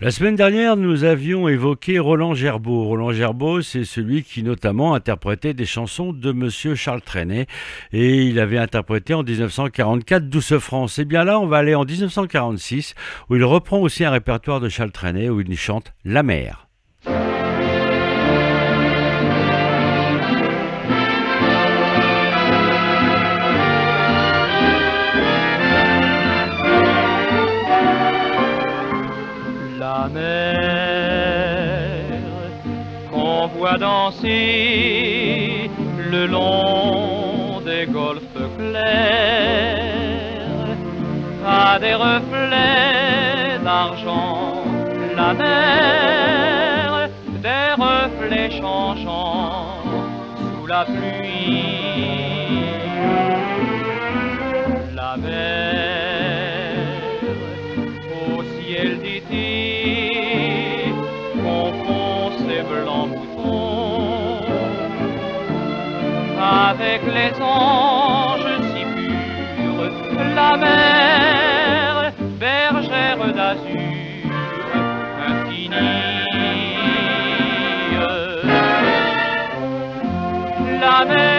[0.00, 2.84] La semaine dernière, nous avions évoqué Roland Gerbeau.
[2.84, 7.48] Roland Gerbeau, c'est celui qui notamment interprétait des chansons de Monsieur Charles Trenet.
[7.92, 11.00] Et il avait interprété en 1944 Douce France.
[11.00, 12.94] Et bien là, on va aller en 1946,
[13.28, 16.67] où il reprend aussi un répertoire de Charles Trenet, où il chante La mer.
[33.68, 35.70] Voit danser
[36.10, 39.98] le long des golfes clairs
[41.46, 44.64] a des reflets d'argent.
[45.16, 47.08] La mer,
[47.42, 49.82] des reflets changeants
[50.38, 52.62] sous la pluie.
[66.48, 69.92] Avec les anges si purs.
[70.34, 73.76] La mer, bergère d'azur
[75.28, 75.76] infinie.
[80.80, 81.37] La mer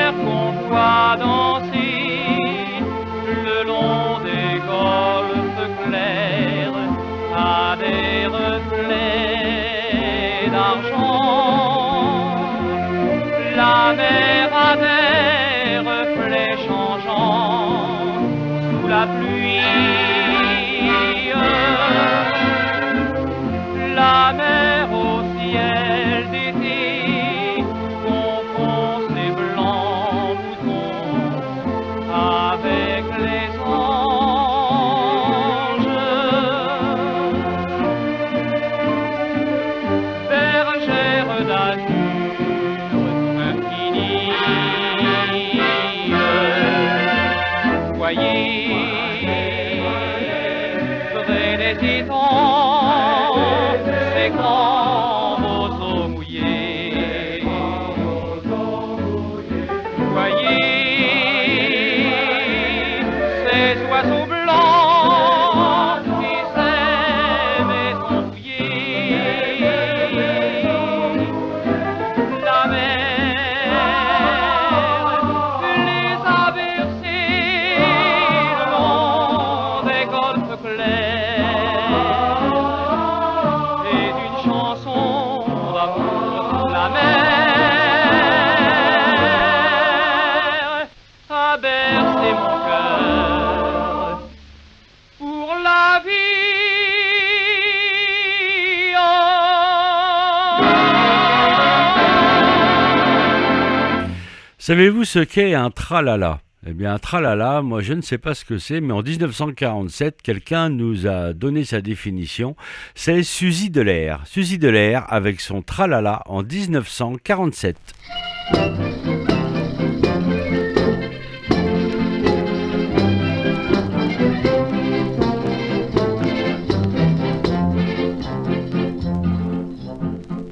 [104.69, 106.41] Savez-vous ce qu'est un tralala?
[106.63, 110.21] Eh bien, un tralala, moi je ne sais pas ce que c'est, mais en 1947,
[110.21, 112.55] quelqu'un nous a donné sa définition.
[112.93, 114.21] C'est Suzy Delair.
[114.27, 117.77] Suzy Delair avec son tralala en 1947.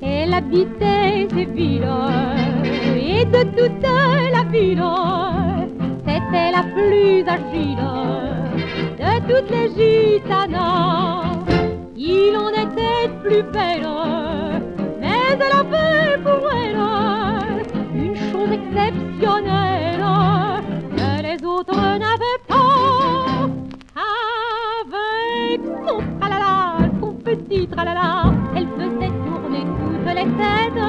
[0.02, 2.27] Elle habitait villes
[6.58, 7.88] la plus agile.
[9.28, 11.46] toutes les gitanas.
[11.96, 13.88] Il en était plus belle,
[15.02, 16.80] mais elle avait pour elle
[18.06, 20.06] une chose exceptionnelle
[20.98, 23.50] que les autres n'avaient pas.
[24.10, 30.84] Avec son tralala, son petit tralala, elle faisait tourner toutes les têtes.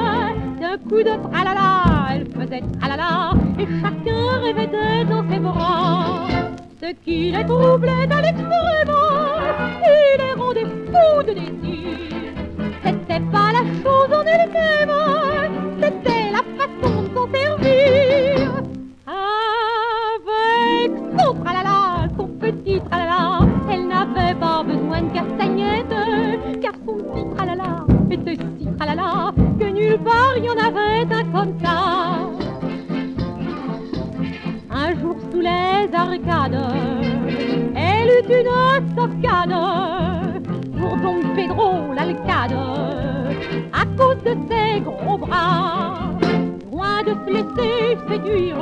[0.61, 1.98] D'un coup de tralala,
[2.79, 6.27] tralala, et chacun rêvait dans ses bras.
[6.81, 8.95] Ce qui les troublait à l'extrême,
[9.85, 11.97] et les rendait fous de désir.
[12.83, 14.95] C'était pas la chose en elle-même,
[15.81, 18.37] c'était la façon de s'en servir.
[20.25, 21.79] Avec son tralala,
[22.17, 23.39] son petit tralala,
[23.71, 29.11] elle n'avait pas besoin de castagnettes, car son petit tralala était si tralala
[29.59, 31.75] que nulle part il y en avait un comme ça.
[34.89, 36.57] Un jour sous les arcades,
[37.75, 39.53] elle eut une stockade
[40.79, 42.57] pour Don Pedro l'alcade,
[43.71, 46.09] à cause de ses gros bras,
[46.71, 48.57] loin de se laisser séduire,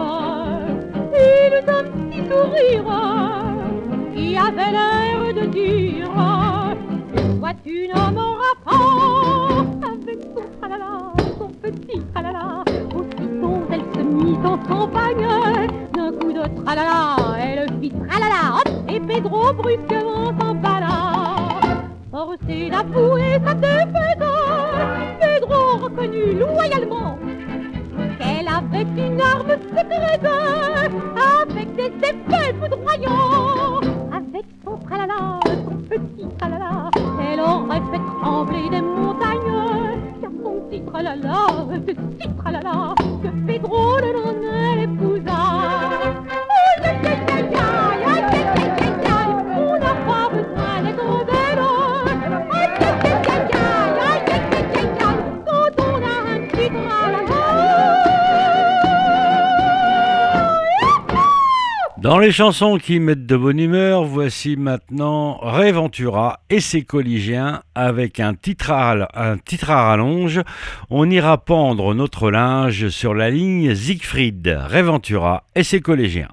[1.13, 2.91] il eut un petit sourire.
[4.13, 6.11] Qui avait l'air de dire
[7.39, 12.65] Sois une homme en rapport avec son tralala, son petit tralala.
[13.71, 15.27] Elle se mit en campagne,
[15.93, 20.97] d'un coup de tralala, elle fit tralala, et Pedro brusquement s'emballa.
[22.11, 24.23] Forcé d'avouer sa défaite,
[25.19, 27.17] Pedro reconnut loyalement
[28.17, 30.29] qu'elle avait une arme secrète
[31.43, 33.81] avec des effets foudroyants.
[34.11, 36.89] Avec son tralala, son petit tralala,
[37.21, 39.86] elle aurait fait trembler des montagnes
[40.77, 46.46] petit tralala, petit tralala, que Pedro le Lorrain l'épousa.
[62.07, 68.21] Dans les chansons qui mettent de bonne humeur, voici maintenant Réventura et ses collégiens avec
[68.21, 68.95] un titre à,
[69.67, 70.39] rallonge.
[70.89, 76.29] On ira pendre notre linge sur la ligne Siegfried, Réventura et ses collégiens.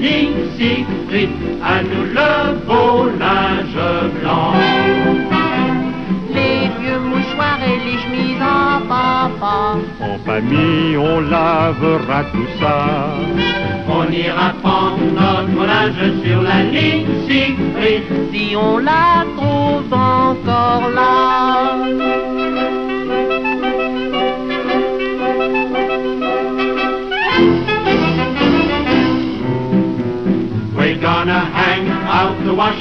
[0.00, 1.30] Ligne Siegfried
[1.62, 2.32] À nous le
[2.66, 3.84] beau linge
[4.20, 4.54] blanc
[6.34, 9.76] Les vieux mouchoirs et les chemises en papa.
[10.00, 13.14] En famille, on lavera tout ça.
[13.88, 19.24] On ira prendre notre linge sur la ligne Siegfried Si on la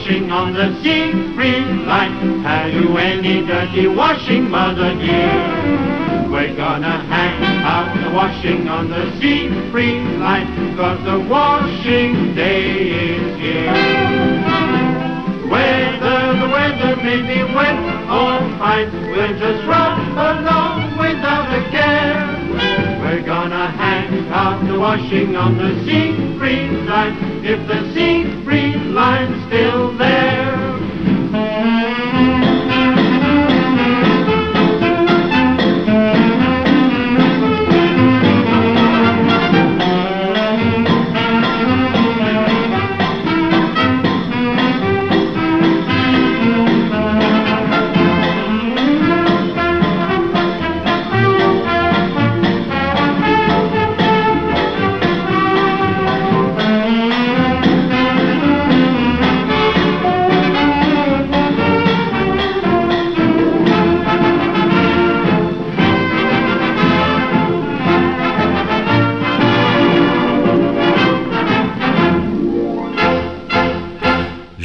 [0.09, 2.41] washing on the sea Siegfried line.
[2.41, 6.27] Have you any dirty washing, mother dear?
[6.31, 13.37] We're gonna hang out the washing on the Siegfried line, cause the washing day is
[13.39, 13.71] here.
[15.47, 17.77] Whether the weather may be wet
[18.09, 22.39] or fine, we'll just run along without a care.
[22.99, 29.28] We're gonna hang out the washing on the sea Siegfried line, if the Siegfried line's
[29.28, 29.28] still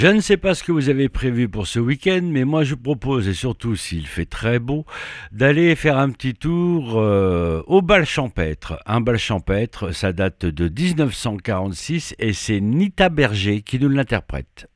[0.04, 2.74] Je ne sais pas ce que vous avez prévu pour ce week-end, mais moi je
[2.74, 4.84] vous propose, et surtout s'il fait très beau,
[5.32, 8.78] d'aller faire un petit tour euh, au bal champêtre.
[8.84, 14.68] Un bal champêtre, ça date de 1946 et c'est Nita Berger qui nous l'interprète.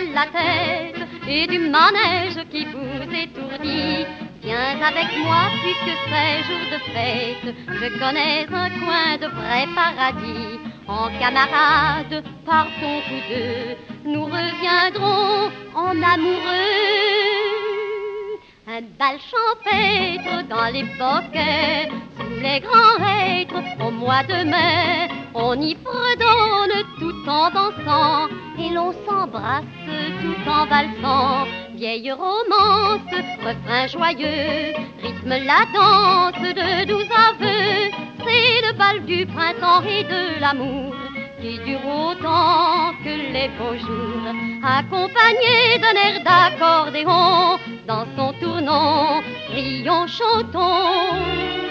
[0.00, 4.06] La tête et du manège qui vous étourdit.
[4.42, 7.54] Viens avec moi puisque c'est jour de fête.
[7.68, 10.58] Je connais un coin de vrai paradis.
[10.86, 13.76] En camarades, partons tous deux.
[14.10, 17.18] Nous reviendrons en amoureux.
[18.70, 25.58] Un bal champêtre dans les bosquets, sous les grands hêtres, au mois de mai, on
[25.60, 25.74] y
[26.98, 29.64] tout en dansant, et l'on s'embrasse
[30.22, 31.46] tout en valsant.
[31.74, 33.00] Vieille romance,
[33.44, 37.90] refrain joyeux, rythme la danse de douze aveux,
[38.24, 40.94] c'est le bal du printemps et de l'amour
[41.40, 44.26] qui dure autant que les beaux jours,
[44.62, 49.22] accompagné d'un air d'accordéon, dans son tournant,
[49.54, 51.68] rions, chantons.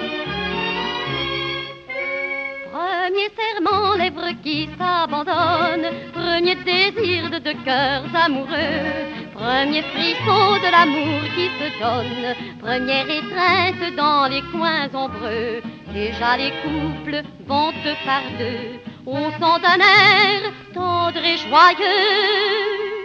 [2.87, 8.85] Premier serment, lèvres qui s'abandonnent, premier désir de deux cœurs amoureux,
[9.33, 12.27] premier frisson de l'amour qui se donne,
[12.61, 15.61] première étreinte dans les coins ombreux,
[15.93, 22.96] déjà les couples vont deux par deux, au son d'un air tendre et joyeux.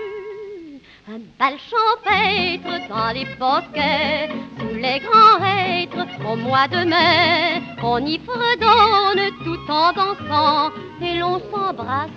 [1.09, 8.07] Un bal champêtre dans les bosquets, sous les grands hêtres, au mois de mai, on
[8.07, 10.71] y fredonne tout en dansant,
[11.01, 12.09] et l'on s'embrasse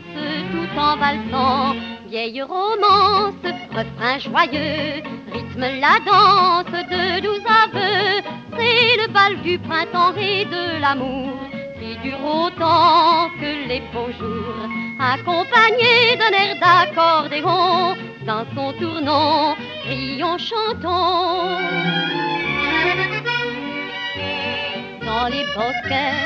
[0.52, 1.76] tout en valsant.
[2.08, 3.34] Vieille romance,
[3.74, 5.02] refrain joyeux,
[5.34, 8.22] rythme la danse de douze aveux,
[8.56, 11.55] c'est le bal du printemps et de l'amour
[12.14, 14.70] autant que les beaux jours,
[15.00, 17.96] accompagné d'un air d'accordéon,
[18.26, 19.56] dans son tournant,
[19.88, 21.60] rions, chantons.
[25.06, 26.24] Dans les bosquets,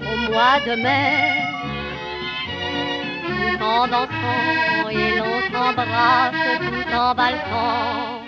[0.00, 1.44] au mois de mai,
[3.26, 8.20] tout en dansant et l'on s'embrasse tout en valsant.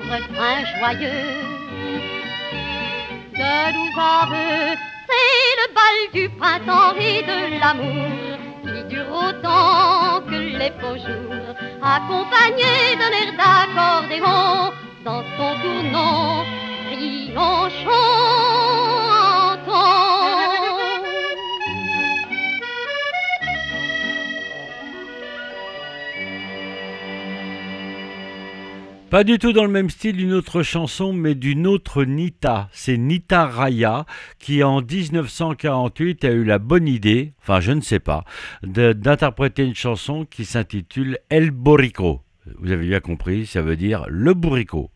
[0.00, 1.51] Refrain joyeux
[3.32, 4.78] de douze
[5.08, 11.54] c'est le bal du printemps et de l'amour qui dure autant que les beaux jours,
[11.82, 14.72] accompagné d'un air d'accordéon,
[15.04, 16.44] dans son tournant,
[16.90, 18.81] rions, chantons.
[29.12, 32.70] Pas du tout dans le même style d'une autre chanson, mais d'une autre Nita.
[32.72, 34.06] C'est Nita Raya
[34.38, 38.24] qui, en 1948, a eu la bonne idée, enfin je ne sais pas,
[38.62, 42.22] d'interpréter une chanson qui s'intitule El Borico.
[42.58, 44.90] Vous avez bien compris, ça veut dire le bourricot.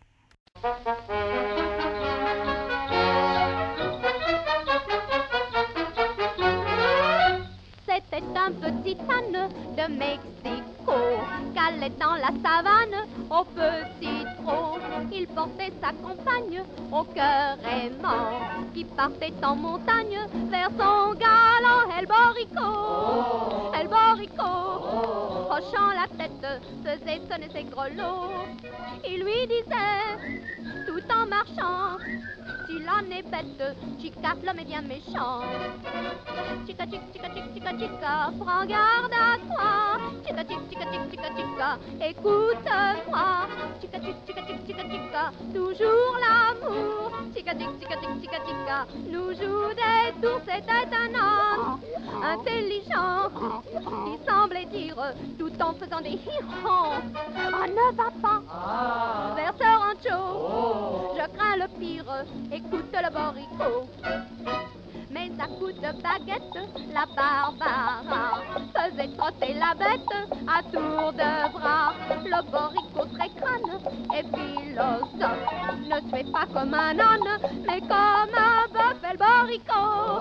[7.87, 14.79] C'était un petit âne de Qu'allait dans la savane au petit trot.
[15.13, 18.41] Il portait sa compagne au cœur aimant
[18.73, 20.19] qui partait en montagne
[20.51, 23.73] vers son galant El Borico.
[23.75, 24.51] El Borico,
[25.51, 28.31] hochant la tête, faisait sonner ses grelots.
[29.09, 30.43] Il lui disait,
[30.87, 31.99] tout en marchant,
[32.67, 35.43] si l'âne est bête, chica, l'homme est bien méchant.
[36.67, 39.99] Chica, chica, chica, chica, chica, chica, prends garde à toi.
[40.27, 43.49] Chica, chica, chica, chica, chica, écoute-moi.
[43.81, 47.13] Chica, chica, chica, chica, chica, chica, toujours l'amour.
[47.35, 51.81] Chica, chica, chica, chica, chica, chica, nous joue des tours, c'était un homme
[52.23, 53.31] intelligent
[54.05, 54.97] qui semblait dire
[55.39, 57.03] tout en faisant des hirons.
[57.49, 58.41] Oh, ne va pas
[59.35, 63.89] vers ce rancho, je crains le pire, écoute le borico.
[65.17, 66.43] Mais à coups de baguette,
[66.93, 68.43] la Barbara
[68.75, 70.13] faisait trotter la bête
[70.47, 71.95] à tour de bras.
[72.23, 73.81] Le boricot très crâne
[74.15, 75.15] et philosophe
[75.89, 77.31] ne se fait pas comme un âne,
[77.67, 79.01] mais comme un bœuf.
[79.11, 80.21] El boricot,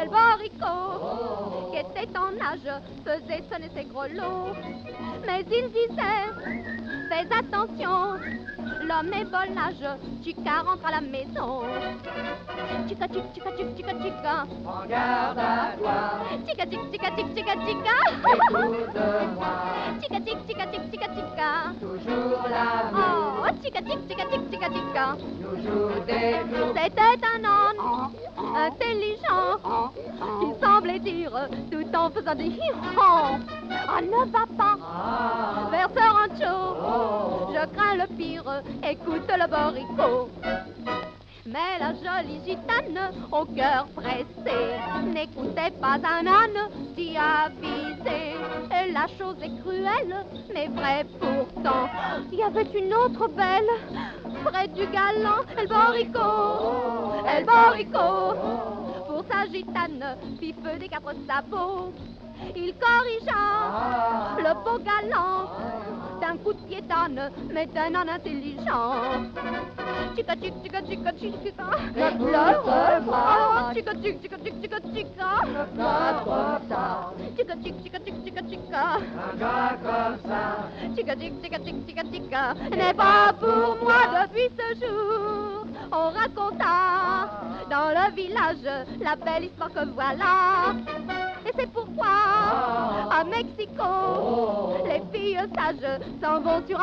[0.00, 4.54] El boricot, qui était en âge, faisait sonner ses grelots.
[5.26, 6.30] Mais il disait,
[7.10, 8.14] fais attention,
[8.84, 11.64] l'homme est âge, Chica rentre à la maison.
[12.88, 14.46] Chica, chica, chica, chica, chica.
[14.64, 15.94] Prends garde à toi.
[16.46, 17.96] Chica, chica, chica, chica, chica, chica.
[18.32, 19.54] Écoute-moi.
[20.00, 21.50] Chica, chica, chica, chica, chica, chica.
[21.80, 23.46] Toujours l'amour.
[23.46, 25.06] Oh, chica, chica, chica, chica, chica, chica.
[25.40, 26.74] Nous joue des tours.
[26.74, 27.80] C'était un âne
[28.56, 29.90] intelligent
[30.40, 33.40] qui semblait dire tout en faisant des hi-hons.
[33.68, 34.76] Oh, ne va pas
[35.70, 36.54] vers ce rancho.
[37.52, 38.62] Je crains le pire.
[38.82, 40.28] Écoute le boricot.
[41.46, 44.56] Mais la jolie gitane, au cœur pressé,
[45.12, 48.34] n'écoutait pas un âne si avisé.
[48.70, 51.90] Et la chose est cruelle, mais vraie pourtant.
[52.32, 53.68] Il y avait une autre belle,
[54.42, 58.34] près du galant, El Borico, El Borico.
[59.06, 61.92] Pour sa gitane, fit feu des quatre sabots.
[62.56, 65.50] Il corrigea le beau galant
[66.20, 68.92] d'un coup de pied d'âne, mais d'un âne intelligent.
[70.16, 71.64] Chica, chica, chica, chica, chica,
[72.18, 72.62] pleure
[73.04, 73.72] pas.
[73.74, 75.44] Chica, chica, chica, chica, chica,
[76.68, 77.14] tard.
[77.36, 78.82] Chica, chica, chica, chica, chica, chica.
[78.94, 80.42] Un gars comme ça.
[80.94, 82.54] Chica, chica, chica, chica, chica.
[82.70, 85.66] N'est pas pour moi depuis ce jour.
[85.92, 87.30] On raconta
[87.70, 88.64] dans le village
[89.00, 90.74] la belle histoire que voilà.
[91.46, 92.33] Et c'est pourquoi
[93.10, 96.78] à Mexico, les filles sages s'en vont sur.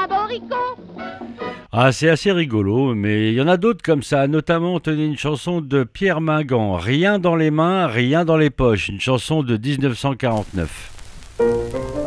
[1.73, 5.17] Ah, c'est assez rigolo, mais il y en a d'autres comme ça, notamment, tenez, une
[5.17, 9.55] chanson de Pierre Mingan, Rien dans les mains, rien dans les poches, une chanson de
[9.55, 12.00] 1949.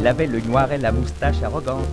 [0.00, 1.84] Il avait le noir et la moustache arrogante.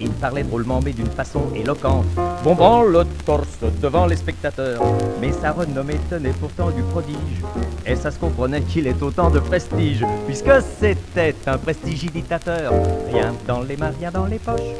[0.00, 2.06] Il parlait drôlement mais d'une façon éloquente,
[2.42, 4.82] bombant le torse devant les spectateurs.
[5.20, 7.42] Mais sa renommée tenait pourtant du prodige.
[7.84, 10.50] Et ça se comprenait qu'il ait autant de prestige, puisque
[10.80, 12.72] c'était un prestidigitateur.
[13.12, 14.72] Rien dans les mains, rien dans les poches.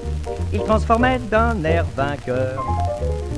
[0.51, 2.65] Il transformait d'un air vainqueur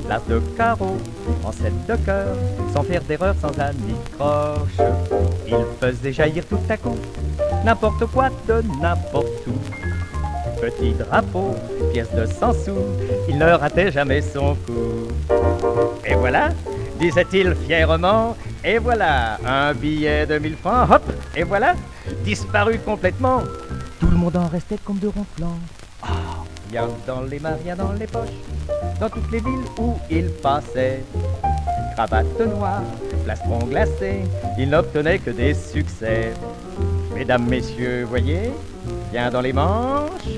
[0.07, 0.97] l'as de carreau
[1.43, 2.35] en sept de cœur,
[2.73, 4.77] sans faire d'erreur, sans anicroche.
[5.47, 6.97] Il faisait jaillir tout à coup
[7.63, 9.53] n'importe quoi de n'importe où.
[10.61, 11.55] Petit drapeau,
[11.91, 12.71] pièce de 100 sous,
[13.27, 15.07] il ne ratait jamais son coup.
[16.05, 16.49] Et voilà,
[16.99, 21.03] disait-il fièrement, et voilà, un billet de 1000 francs, hop,
[21.35, 21.75] et voilà,
[22.23, 23.41] disparu complètement.
[23.99, 25.57] Tout le monde en restait comme de ronflant.
[26.01, 28.29] Ah, rien dans les mains, rien dans les poches,
[28.99, 31.03] dans toutes les villes où il passait.
[31.95, 32.81] Cravate noire,
[33.23, 34.21] plastron glacé,
[34.57, 36.33] il n'obtenait que des succès.
[37.15, 38.51] Mesdames, messieurs, voyez,
[39.09, 40.35] rien dans les manches,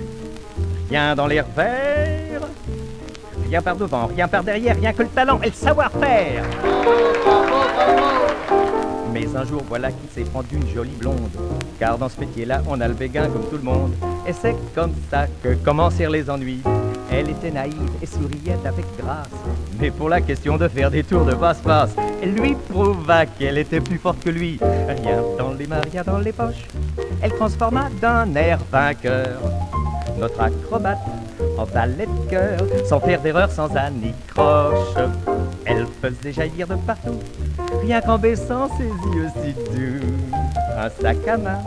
[0.91, 2.41] rien dans les revers,
[3.49, 6.43] rien par devant, rien par derrière, rien que le talent et le savoir-faire.
[9.11, 11.31] Mais un jour, voilà qu'il s'est pendu une jolie blonde,
[11.79, 13.93] car dans ce métier-là, on a le béguin comme tout le monde.
[14.27, 16.61] Et c'est comme ça que commencèrent les ennuis.
[17.11, 19.29] Elle était naïve et souriait avec grâce.
[19.79, 23.81] Mais pour la question de faire des tours de passe-passe, elle lui prouva qu'elle était
[23.81, 24.59] plus forte que lui.
[24.61, 26.67] Rien dans les mains, rien dans les poches.
[27.21, 29.39] Elle transforma d'un air vainqueur
[30.17, 30.99] notre acrobate
[31.57, 34.95] en valet de cœur, sans faire d'erreur, sans anicroche.
[35.65, 37.19] Elle faisait jaillir de partout,
[37.81, 40.05] rien qu'en baissant ses yeux si doux.
[40.77, 41.59] Un sac à main,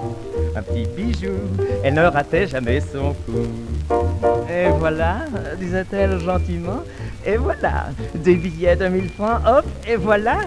[0.56, 1.34] un petit bijou,
[1.82, 4.39] elle ne ratait jamais son coup.
[4.50, 5.18] Et voilà,
[5.60, 6.82] disait-elle gentiment,
[7.24, 10.38] et voilà, des billets de mille francs, hop, et voilà,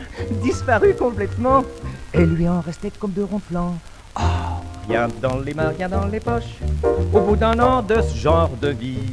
[0.43, 1.63] disparu complètement.
[2.13, 3.75] Et lui en restait comme de ronflants.
[4.15, 4.59] Ah,
[4.89, 6.59] rien dans les mains, rien dans les poches.
[7.13, 9.09] Au bout d'un an de ce genre de vie,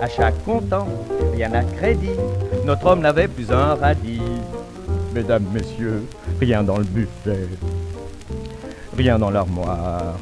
[0.00, 0.88] à chaque comptant,
[1.34, 2.16] rien à crédit,
[2.64, 4.22] notre homme n'avait plus un radis.
[5.14, 6.04] Mesdames, messieurs,
[6.40, 7.46] rien dans le buffet,
[8.96, 10.14] rien dans l'armoire.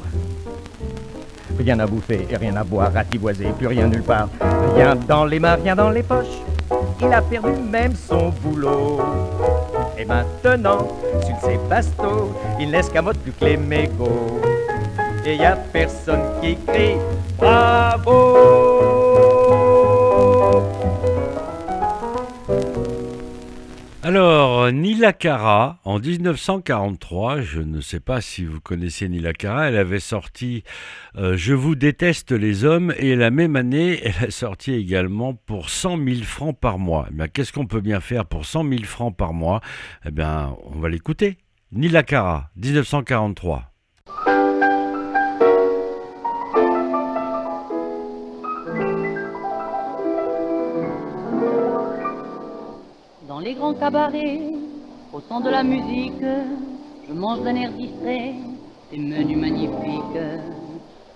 [1.63, 4.29] Rien à bouffer et rien à boire, ratiboisé, plus rien nulle part.
[4.75, 6.41] Rien dans les mains, rien dans les poches.
[6.99, 8.99] Il a perdu même son boulot.
[9.95, 10.87] Et maintenant,
[11.23, 14.41] sur ses bastos, il n'escamote plus que les mégots.
[15.23, 16.95] Et y a personne qui crie
[17.37, 18.80] bravo.
[24.13, 29.77] Alors, Nila Cara, en 1943, je ne sais pas si vous connaissez Nila Cara, elle
[29.77, 30.65] avait sorti
[31.15, 35.69] euh, Je vous déteste les hommes et la même année, elle a sorti également pour
[35.69, 37.07] 100 000 francs par mois.
[37.09, 39.61] Eh qu'est-ce qu'on peut bien faire pour 100 000 francs par mois?
[40.05, 41.37] Eh bien, on va l'écouter.
[41.71, 43.70] Nila Cara, 1943.
[53.41, 54.41] Les grands cabarets,
[55.11, 56.23] au son de la musique,
[57.07, 58.35] je mange d'un air distrait
[58.91, 60.25] des menus magnifiques.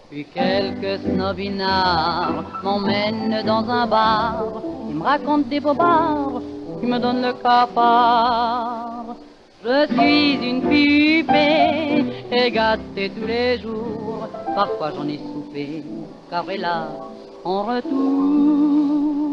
[0.10, 4.44] Puis quelques snobinards m'emmènent dans un bar,
[4.90, 6.42] ils me racontent des bobards
[6.80, 9.16] qui me donnent le cafard.
[9.64, 15.84] Je suis une fille huppée et gâtée tous les jours, parfois j'en ai soupé,
[16.30, 16.90] car hélas,
[17.44, 19.25] en retour.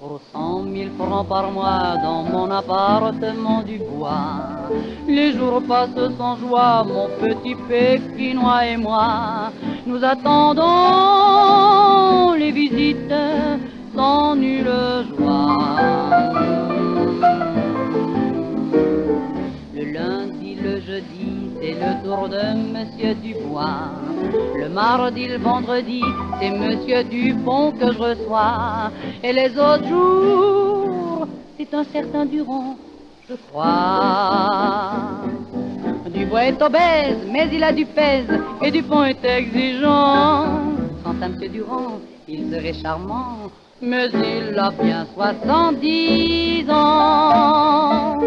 [0.00, 4.70] Pour cent mille francs par mois dans mon appartement du bois,
[5.06, 9.52] les jours passent sans joie, mon petit pékinois et moi.
[9.84, 10.62] Nous attendons
[12.32, 13.12] les visites
[13.94, 14.72] sans nulle
[15.18, 16.69] joie.
[21.80, 22.42] Le tour de
[22.74, 23.90] Monsieur Dubois.
[24.56, 26.02] Le mardi, le vendredi,
[26.38, 28.90] c'est Monsieur Dupont que je reçois.
[29.24, 31.26] Et les autres jours,
[31.56, 32.76] c'est un certain Durand,
[33.28, 35.22] je crois.
[36.14, 38.28] Dubois est obèse, mais il a du pèse,
[38.62, 40.44] et Dupont est exigeant.
[41.02, 41.98] Quant à Monsieur Durand,
[42.28, 43.50] il serait charmant,
[43.80, 48.18] mais il a bien 70 ans.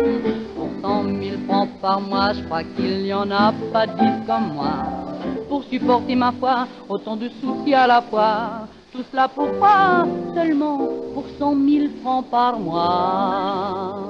[0.83, 5.03] Cent mille francs par mois, je crois qu'il n'y en a pas dix comme moi
[5.47, 8.67] pour supporter ma foi, autant de soucis à la fois.
[8.91, 10.05] Tout cela pourquoi
[10.35, 10.79] Seulement
[11.13, 14.01] pour cent mille francs par mois.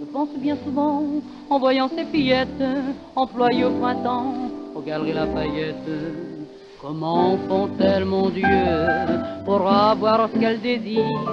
[0.00, 1.02] Je pense bien souvent,
[1.48, 2.62] en voyant ces fillettes,
[3.16, 4.34] employées au printemps,
[4.74, 6.27] aux galeries Lafayette.
[6.80, 8.44] Comment font-elles, mon Dieu,
[9.44, 11.26] pour avoir ce qu'elles désirent,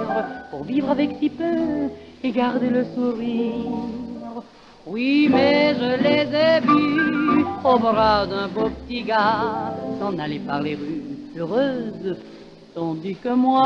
[0.50, 1.88] pour vivre avec si peu
[2.24, 3.70] et garder le sourire?
[4.86, 9.74] Oui, mais je les ai vus au bras d'un beau petit gars.
[10.00, 11.02] S'en aller par les rues
[11.36, 12.16] heureuses,
[12.74, 13.62] tandis que moi,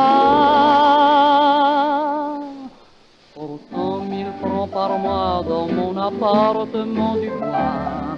[3.34, 8.09] pour cent mille francs par mois dans mon appartement du bois,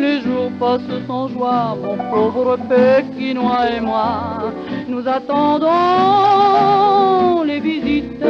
[0.00, 4.52] les jours passent sans joie, mon pauvre pékinois et moi,
[4.88, 5.68] nous attendons
[7.44, 8.24] les visites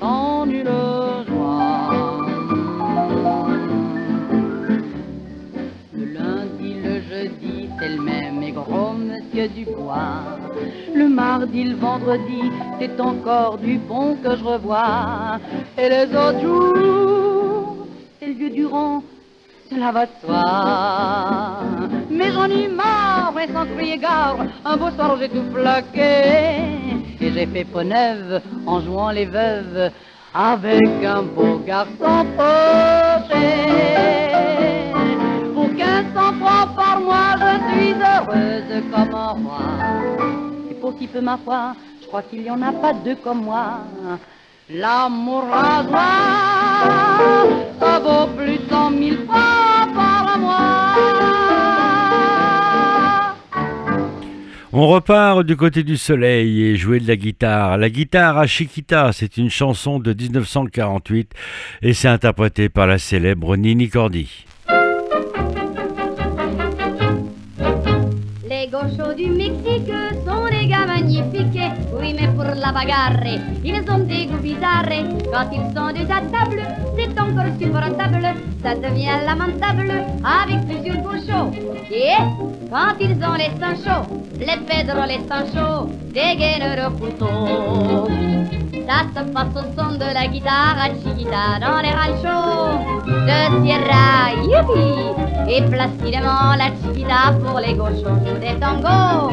[0.00, 0.68] sans nulle
[1.28, 2.02] joie.
[7.78, 10.22] c'est le même et gros monsieur Dubois.
[10.94, 12.42] Le mardi, le vendredi,
[12.78, 15.40] c'est encore du bon que je revois.
[15.76, 17.86] Et les autres jours,
[18.20, 19.02] c'est le vieux Durand,
[19.72, 20.42] cela va de soi.
[22.10, 26.10] Mais j'en ai marre, et sans crier gare, un beau soir j'ai tout plaqué.
[27.20, 29.90] Et j'ai fait peau neuve en jouant les veuves
[30.34, 33.48] avec un beau garçon poché.
[35.54, 39.62] Pour 1500 francs par mois, je suis heureuse comme un roi.
[40.70, 43.44] Et pour qui peut ma foi, je crois qu'il n'y en a pas deux comme
[43.44, 43.80] moi.
[44.74, 46.00] L'amour à joie,
[47.78, 50.94] ça vaut plus cent mille francs par mois.
[54.72, 57.76] On repart du côté du soleil et jouer de la guitare.
[57.76, 61.32] La guitare à Chiquita, c'est une chanson de 1948
[61.82, 64.46] et c'est interprété par la célèbre Nini Cordy.
[68.48, 69.92] Les gauchos du Mexique
[70.24, 71.51] sont des gars magnifiques.
[72.02, 73.22] Oui, mais pour la bagarre,
[73.62, 74.88] ils ont des goûts bizarres.
[75.32, 76.46] Quand ils sont déjà à
[76.96, 78.26] c'est encore supportable.
[78.60, 79.92] Ça devient lamentable
[80.24, 81.52] avec plusieurs gauchos.
[81.92, 82.16] Et
[82.68, 84.06] quand ils ont les seins chauds,
[84.36, 88.61] les Pedro, les seins chauds, dégainent le couteau.
[88.86, 94.32] Ça se passe au son de la guitare à Chiquita dans les ranchos de Sierra,
[94.42, 94.86] youpi!
[95.48, 99.32] Et placidement la Chiquita pour les gauchos des tangos,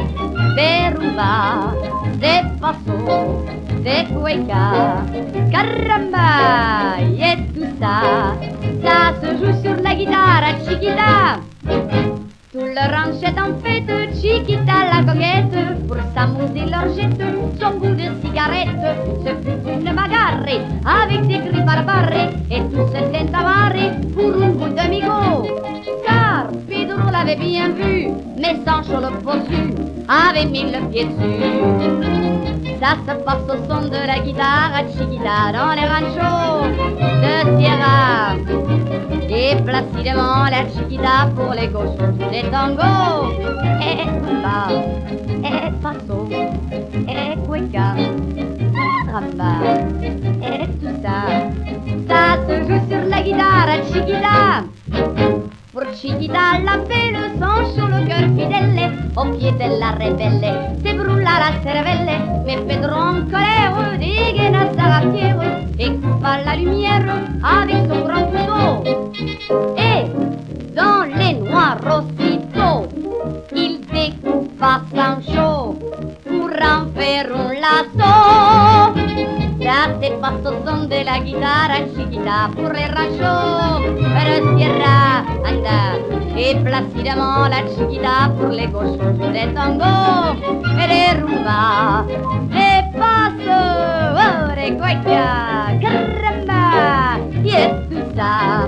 [0.56, 1.74] des rumba,
[2.14, 3.44] des pasos,
[3.82, 5.02] des cuecas,
[5.50, 8.36] caramba, et tout ça,
[8.84, 11.40] ça se joue sur la guitare à Chiquita.
[12.52, 17.22] Tout le ranch est en fête, Chiquita la coquette, pour s'amuser leur jette
[17.60, 18.70] son goût de cigarette.
[19.24, 20.42] Ce fut une bagarre
[20.84, 22.10] avec des cris barbares,
[22.50, 25.46] et tout se tentamare pour un bout de migot.
[26.04, 29.72] Car Pedro l'avait bien vu, mais Sancho le bossu
[30.08, 32.19] avait mis le pied dessus.
[32.80, 36.66] Ça se passe au son de la guitare Chiquita dans les ranchos
[36.96, 38.36] de Sierra.
[39.28, 41.98] Et placidement la Chiquita pour les gauches
[42.32, 43.34] des tangos.
[43.82, 44.72] Et rumba,
[45.44, 46.26] et paso,
[47.06, 47.96] et cueca,
[49.12, 49.52] ramba,
[50.42, 51.18] et tout ça.
[52.08, 54.64] Ça se joue sur la guitare Chiquita.
[55.72, 58.90] Pour Chiquita la belle son le cœur fidèle.
[59.16, 62.10] Au pied della rebelle Se brulla la cervelle
[62.44, 65.40] Mais Pedro en colère Dégaine à sa rapière.
[65.78, 67.04] Et coupa la lumière
[67.44, 68.82] Avec son grand couteau.
[69.78, 70.06] Et
[70.74, 72.88] dans les noirs aussitôt
[73.54, 75.78] Il découpa Sancho
[76.26, 79.09] Pour en faire un lasso
[79.70, 85.80] Passe au son de la guitare chiquita pour les ranchos de Sierra anda
[86.36, 90.34] et placidement la chiquita pour les gauchos des tangos
[90.76, 92.04] et les rumba
[92.98, 93.60] passo
[94.26, 95.26] oh les cueca
[95.80, 96.62] caramba
[97.44, 98.66] yes tout ça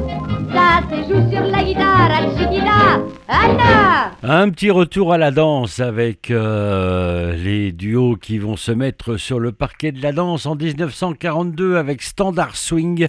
[0.54, 6.30] ça se joue sur la guitare chiquita anda Un petit retour à la danse avec
[6.30, 11.74] euh, les duos qui vont se mettre sur le parquet de la danse en 1942
[11.76, 13.08] avec Standard Swing,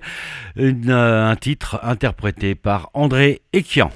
[0.57, 3.91] euh, un titre interprété par André Ekian.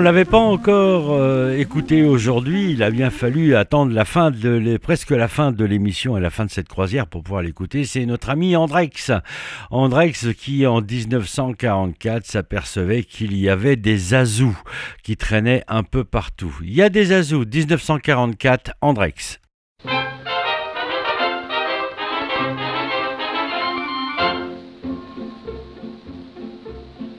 [0.00, 2.70] Ne l'avait pas encore euh, écouté aujourd'hui.
[2.72, 6.30] Il a bien fallu attendre la fin de presque la fin de l'émission et la
[6.30, 7.84] fin de cette croisière pour pouvoir l'écouter.
[7.84, 9.12] C'est notre ami Andrex.
[9.70, 14.58] Andrex qui, en 1944, s'apercevait qu'il y avait des azous
[15.02, 16.56] qui traînaient un peu partout.
[16.62, 17.44] Il y a des azous.
[17.44, 19.38] 1944, Andrex.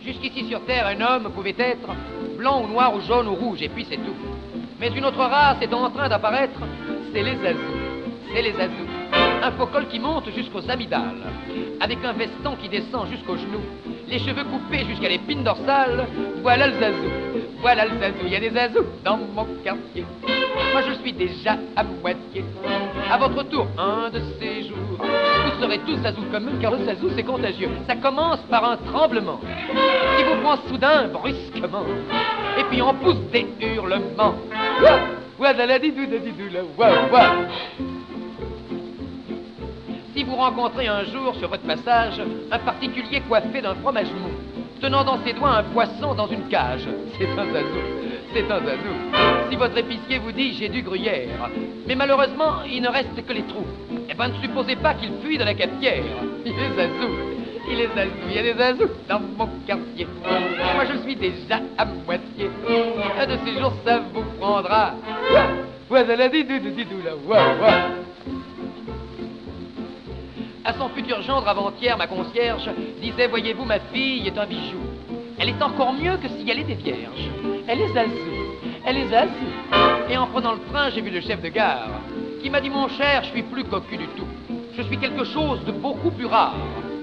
[0.04, 1.90] Jusqu'ici sur Terre, un homme pouvait être
[2.42, 4.20] blanc ou noir ou jaune ou rouge, et puis c'est tout.
[4.80, 6.60] Mais une autre race est en train d'apparaître,
[7.14, 7.78] c'est les azous.
[8.34, 8.90] C'est les azous.
[9.44, 11.22] Un faux col qui monte jusqu'aux amygdales,
[11.80, 13.66] avec un veston qui descend jusqu'aux genoux,
[14.08, 16.08] les cheveux coupés jusqu'à l'épine dorsale,
[16.42, 17.12] voilà le zazou.
[17.62, 20.04] Voilà le zazou, il y a des zazous dans mon quartier.
[20.74, 22.44] Moi je suis déjà à moitié.
[23.10, 26.86] À votre tour, un de ces jours, vous serez tous zazous comme eux, car le
[26.86, 27.70] zazou c'est contagieux.
[27.88, 29.40] Ça commence par un tremblement
[30.18, 31.86] qui vous prend soudain brusquement.
[32.58, 34.36] Et puis on pousse des hurlements.
[40.16, 42.22] Si vous rencontrez un jour sur votre passage
[42.52, 44.30] un particulier coiffé d'un fromage mou,
[44.82, 46.88] tenant dans ses doigts un poisson dans une cage,
[47.18, 47.82] c'est un zazou,
[48.34, 48.96] c'est un zazou.
[49.50, 51.50] Si votre épicier vous dit j'ai du gruyère,
[51.88, 53.68] mais malheureusement il ne reste que les trous,
[54.10, 56.04] eh ben ne supposez pas qu'il fuit de la cafetière.
[56.44, 57.10] Il est zazou,
[57.70, 60.08] il est zazou, il y a des zazous dans mon quartier.
[60.26, 62.50] Moi je suis déjà à moitié.
[63.20, 64.96] Un de ces jours ça vous prendra.
[65.92, 67.12] La didou, didou, la.
[70.64, 72.70] À son futur gendre avant-hier, ma concierge
[73.02, 74.78] disait Voyez-vous, ma fille est un bijou.
[75.40, 77.30] Elle est encore mieux que si elle était vierge.
[77.68, 78.32] Elle est zazou,
[78.86, 79.32] elle est zazou.
[80.10, 81.90] Et en prenant le train, j'ai vu le chef de gare
[82.44, 84.28] qui m'a dit Mon cher, je suis plus cocu du tout.
[84.78, 86.56] Je suis quelque chose de beaucoup plus rare.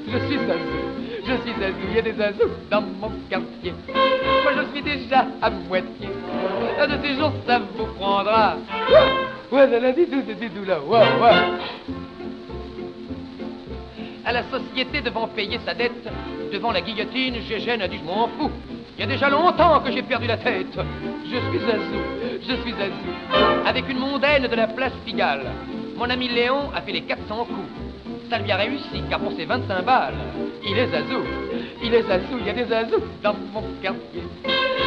[0.06, 3.74] Je suis zazou, je suis zazou, il y a des zazous dans mon quartier.
[3.88, 6.08] Moi, je suis déjà à moitié.
[6.80, 8.56] Un de ces jours, ça vous prendra.
[9.50, 11.96] Ouais, la la didou, didou, là, ouais, ouais
[14.28, 16.06] à la société devant payer sa dette.
[16.52, 18.50] Devant la guillotine, Gégène a dit je m'en fous.
[18.98, 20.78] Il y a déjà longtemps que j'ai perdu la tête.
[21.24, 22.02] Je suis Zazou,
[22.46, 23.64] je suis Zazou.
[23.64, 25.46] Avec une mondaine de la place Pigalle,
[25.96, 27.87] mon ami Léon a fait les 400 coups.
[28.30, 30.14] Ça a réussi, car pour ses 25 balles,
[30.62, 31.22] il est Zazou.
[31.82, 34.22] Il est Zazou, il y a des Zazous dans mon quartier.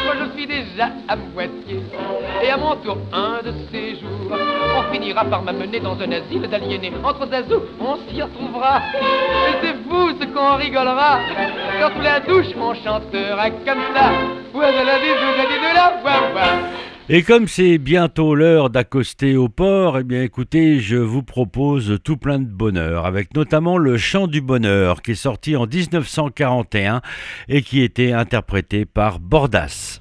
[0.05, 1.81] Moi je suis déjà à moitié.
[2.43, 4.37] Et à mon tour, un de ces jours,
[4.77, 6.91] on finira par m'amener dans un asile d'aliénés.
[7.03, 8.79] Entre Zazou, on s'y retrouvera.
[9.49, 11.19] Et c'est fou ce qu'on rigolera.
[11.79, 14.11] Quand sous la douche, on chantera comme ça.
[14.53, 16.90] Ouais, de la vie, de la ouais.
[17.13, 22.15] Et comme c'est bientôt l'heure d'accoster au port, eh bien écoutez, je vous propose tout
[22.15, 27.01] plein de bonheur, avec notamment le chant du bonheur qui est sorti en 1941
[27.49, 29.99] et qui était interprété par Bordas.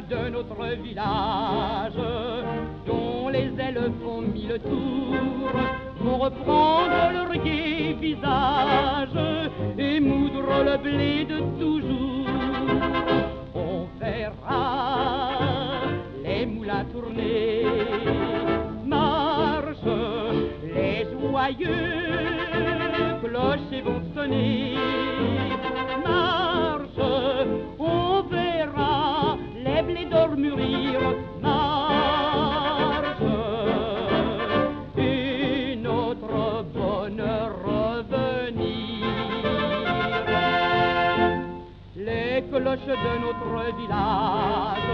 [0.00, 1.92] De notre village,
[2.86, 5.60] dont les ailes font mille tours,
[6.00, 9.18] vont reprendre leur gai visage
[9.76, 12.26] et moudre le blé de toujours.
[13.54, 15.30] On verra
[16.24, 17.66] les moulins tourner,
[18.86, 19.76] marche
[20.74, 21.68] les joyeux
[23.22, 24.74] clochers vont sonner,
[26.02, 26.88] marche,
[30.36, 31.00] mûrir,
[31.40, 32.22] marche,
[34.96, 39.06] et notre bonheur revenir.
[41.96, 44.92] Les cloches de notre village,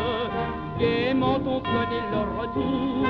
[0.78, 3.06] gaiement on connaît leur retour,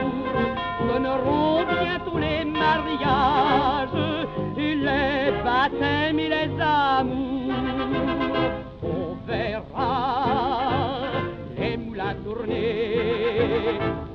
[0.88, 4.26] sonneront bientôt les mariages,
[4.56, 7.52] et les baptêmes et les amours.
[8.82, 10.27] On verra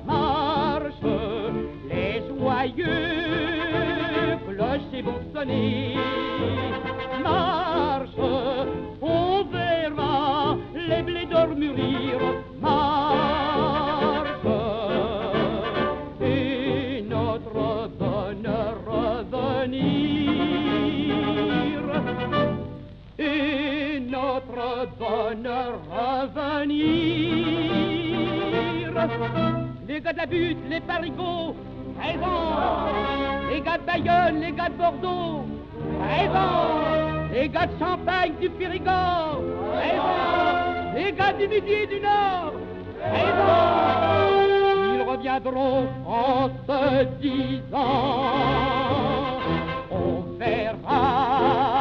[0.06, 0.94] marche
[1.90, 2.88] les joyeux
[4.48, 5.96] clochers vont sonner,
[7.24, 8.10] marche,
[9.02, 12.20] on verra les blés d'or mûrir,
[12.62, 12.93] marche,
[30.24, 31.54] la butte, les parigots,
[32.00, 32.56] présents.
[33.52, 35.46] Les gars de Bayonne, les gars de Bordeaux,
[36.00, 37.30] présents.
[37.34, 39.42] Les gars de Champagne, du Périgord,
[39.74, 40.94] présents.
[40.96, 42.54] Les gars du Midi et du Nord,
[43.02, 44.44] présents.
[44.96, 47.82] Ils reviendront en se disant,
[49.92, 51.73] on verra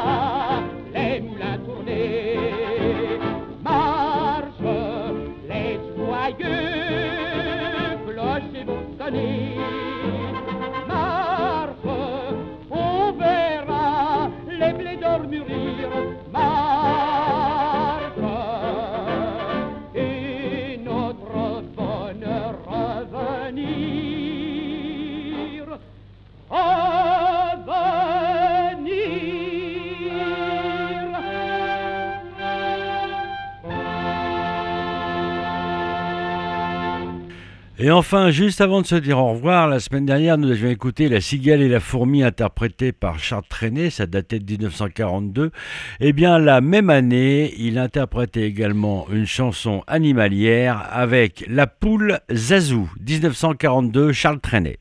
[37.85, 41.09] Et enfin, juste avant de se dire au revoir, la semaine dernière, nous avions écouté
[41.09, 45.51] La cigale et la fourmi interprétée par Charles Trenet, ça datait de 1942.
[45.99, 52.89] Eh bien, la même année, il interprétait également une chanson animalière avec La poule Zazou,
[53.05, 54.79] 1942, Charles Trenet.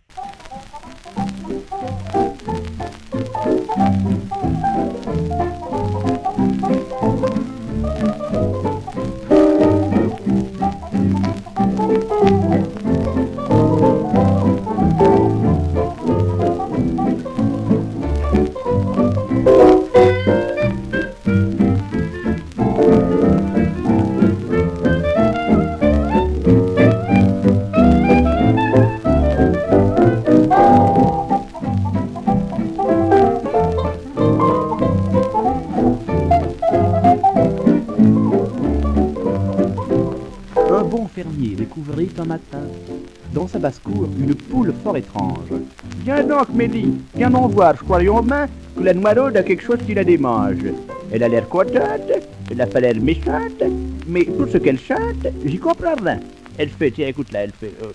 [46.53, 48.47] Mélie, viens m'en voir, je crois main
[48.77, 50.65] que la noiraude a quelque chose qui la démange.
[51.11, 52.11] Elle a l'air contente,
[52.49, 53.63] elle n'a pas l'air méchante,
[54.07, 56.19] mais tout ce qu'elle chante, j'y comprends rien.
[56.57, 57.73] Elle fait, tiens, écoute-la, elle fait...
[57.83, 57.91] euh,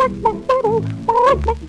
[0.00, 1.67] Oh, my God.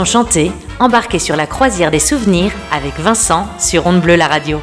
[0.00, 4.28] Ils ont chanté, embarqué sur la croisière des souvenirs avec Vincent sur Onde Bleue la
[4.28, 4.58] radio.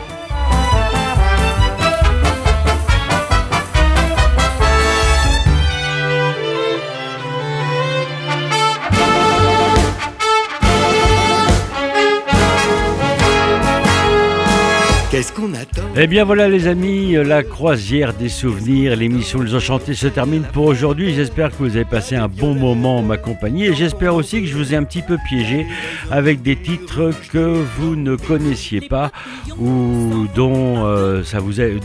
[15.99, 20.65] Eh bien voilà les amis, la croisière des souvenirs, l'émission Les Enchantés se termine pour
[20.65, 21.15] aujourd'hui.
[21.15, 23.65] J'espère que vous avez passé un bon moment en ma compagnie.
[23.65, 25.65] Et j'espère aussi que je vous ai un petit peu piégé
[26.11, 29.11] avec des titres que vous ne connaissiez pas
[29.59, 31.23] ou dont, euh,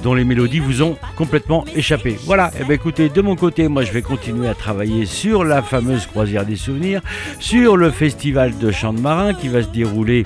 [0.02, 2.18] dont les mélodies vous ont complètement échappé.
[2.24, 5.62] Voilà, et bien écoutez, de mon côté, moi je vais continuer à travailler sur la
[5.62, 7.00] fameuse croisière des souvenirs,
[7.38, 10.24] sur le festival de chant de marin qui va se dérouler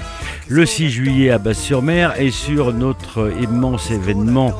[0.48, 4.52] le 6 juillet à Basse-sur-Mer et sur notre immense événement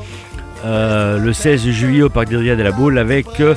[0.65, 3.53] euh, le 16 juillet au Parc des Dryades à la Baule avec euh,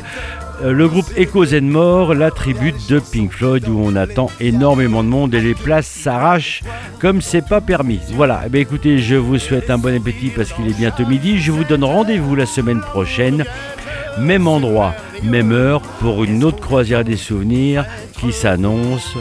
[0.62, 5.09] le groupe Echoes and More, la tribute de Pink Floyd où on attend énormément de
[5.09, 6.62] monde et les places s'arrachent
[6.99, 8.01] comme c'est pas permis.
[8.15, 11.39] Voilà, eh bien, écoutez, je vous souhaite un bon appétit parce qu'il est bientôt midi.
[11.39, 13.45] Je vous donne rendez-vous la semaine prochaine,
[14.19, 17.87] même endroit, même heure pour une autre croisière des souvenirs
[18.19, 19.16] qui s'annonce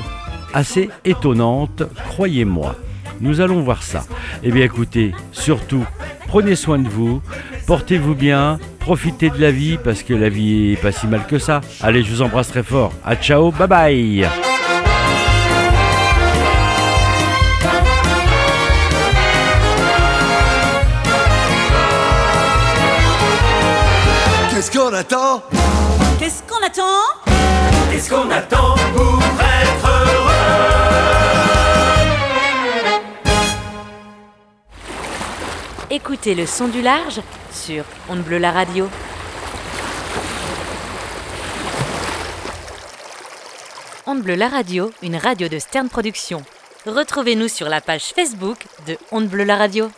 [0.53, 2.75] assez étonnante, croyez-moi.
[3.21, 4.03] Nous allons voir ça.
[4.43, 5.85] Eh bien écoutez, surtout,
[6.27, 7.21] prenez soin de vous,
[7.67, 11.37] portez-vous bien, profitez de la vie parce que la vie est pas si mal que
[11.37, 11.61] ça.
[11.81, 12.93] Allez, je vous embrasse très fort.
[13.05, 14.27] À ciao, bye bye.
[24.49, 25.43] Qu'est-ce qu'on attend?
[26.19, 26.83] Qu'est-ce qu'on attend?
[27.91, 28.75] Qu'est-ce qu'on attend
[35.91, 37.19] Écoutez le son du large
[37.51, 38.87] sur Onde Bleu la radio.
[44.05, 46.43] Onde Bleu la radio, une radio de Stern Productions.
[46.85, 49.89] Retrouvez-nous sur la page Facebook de Onde la radio.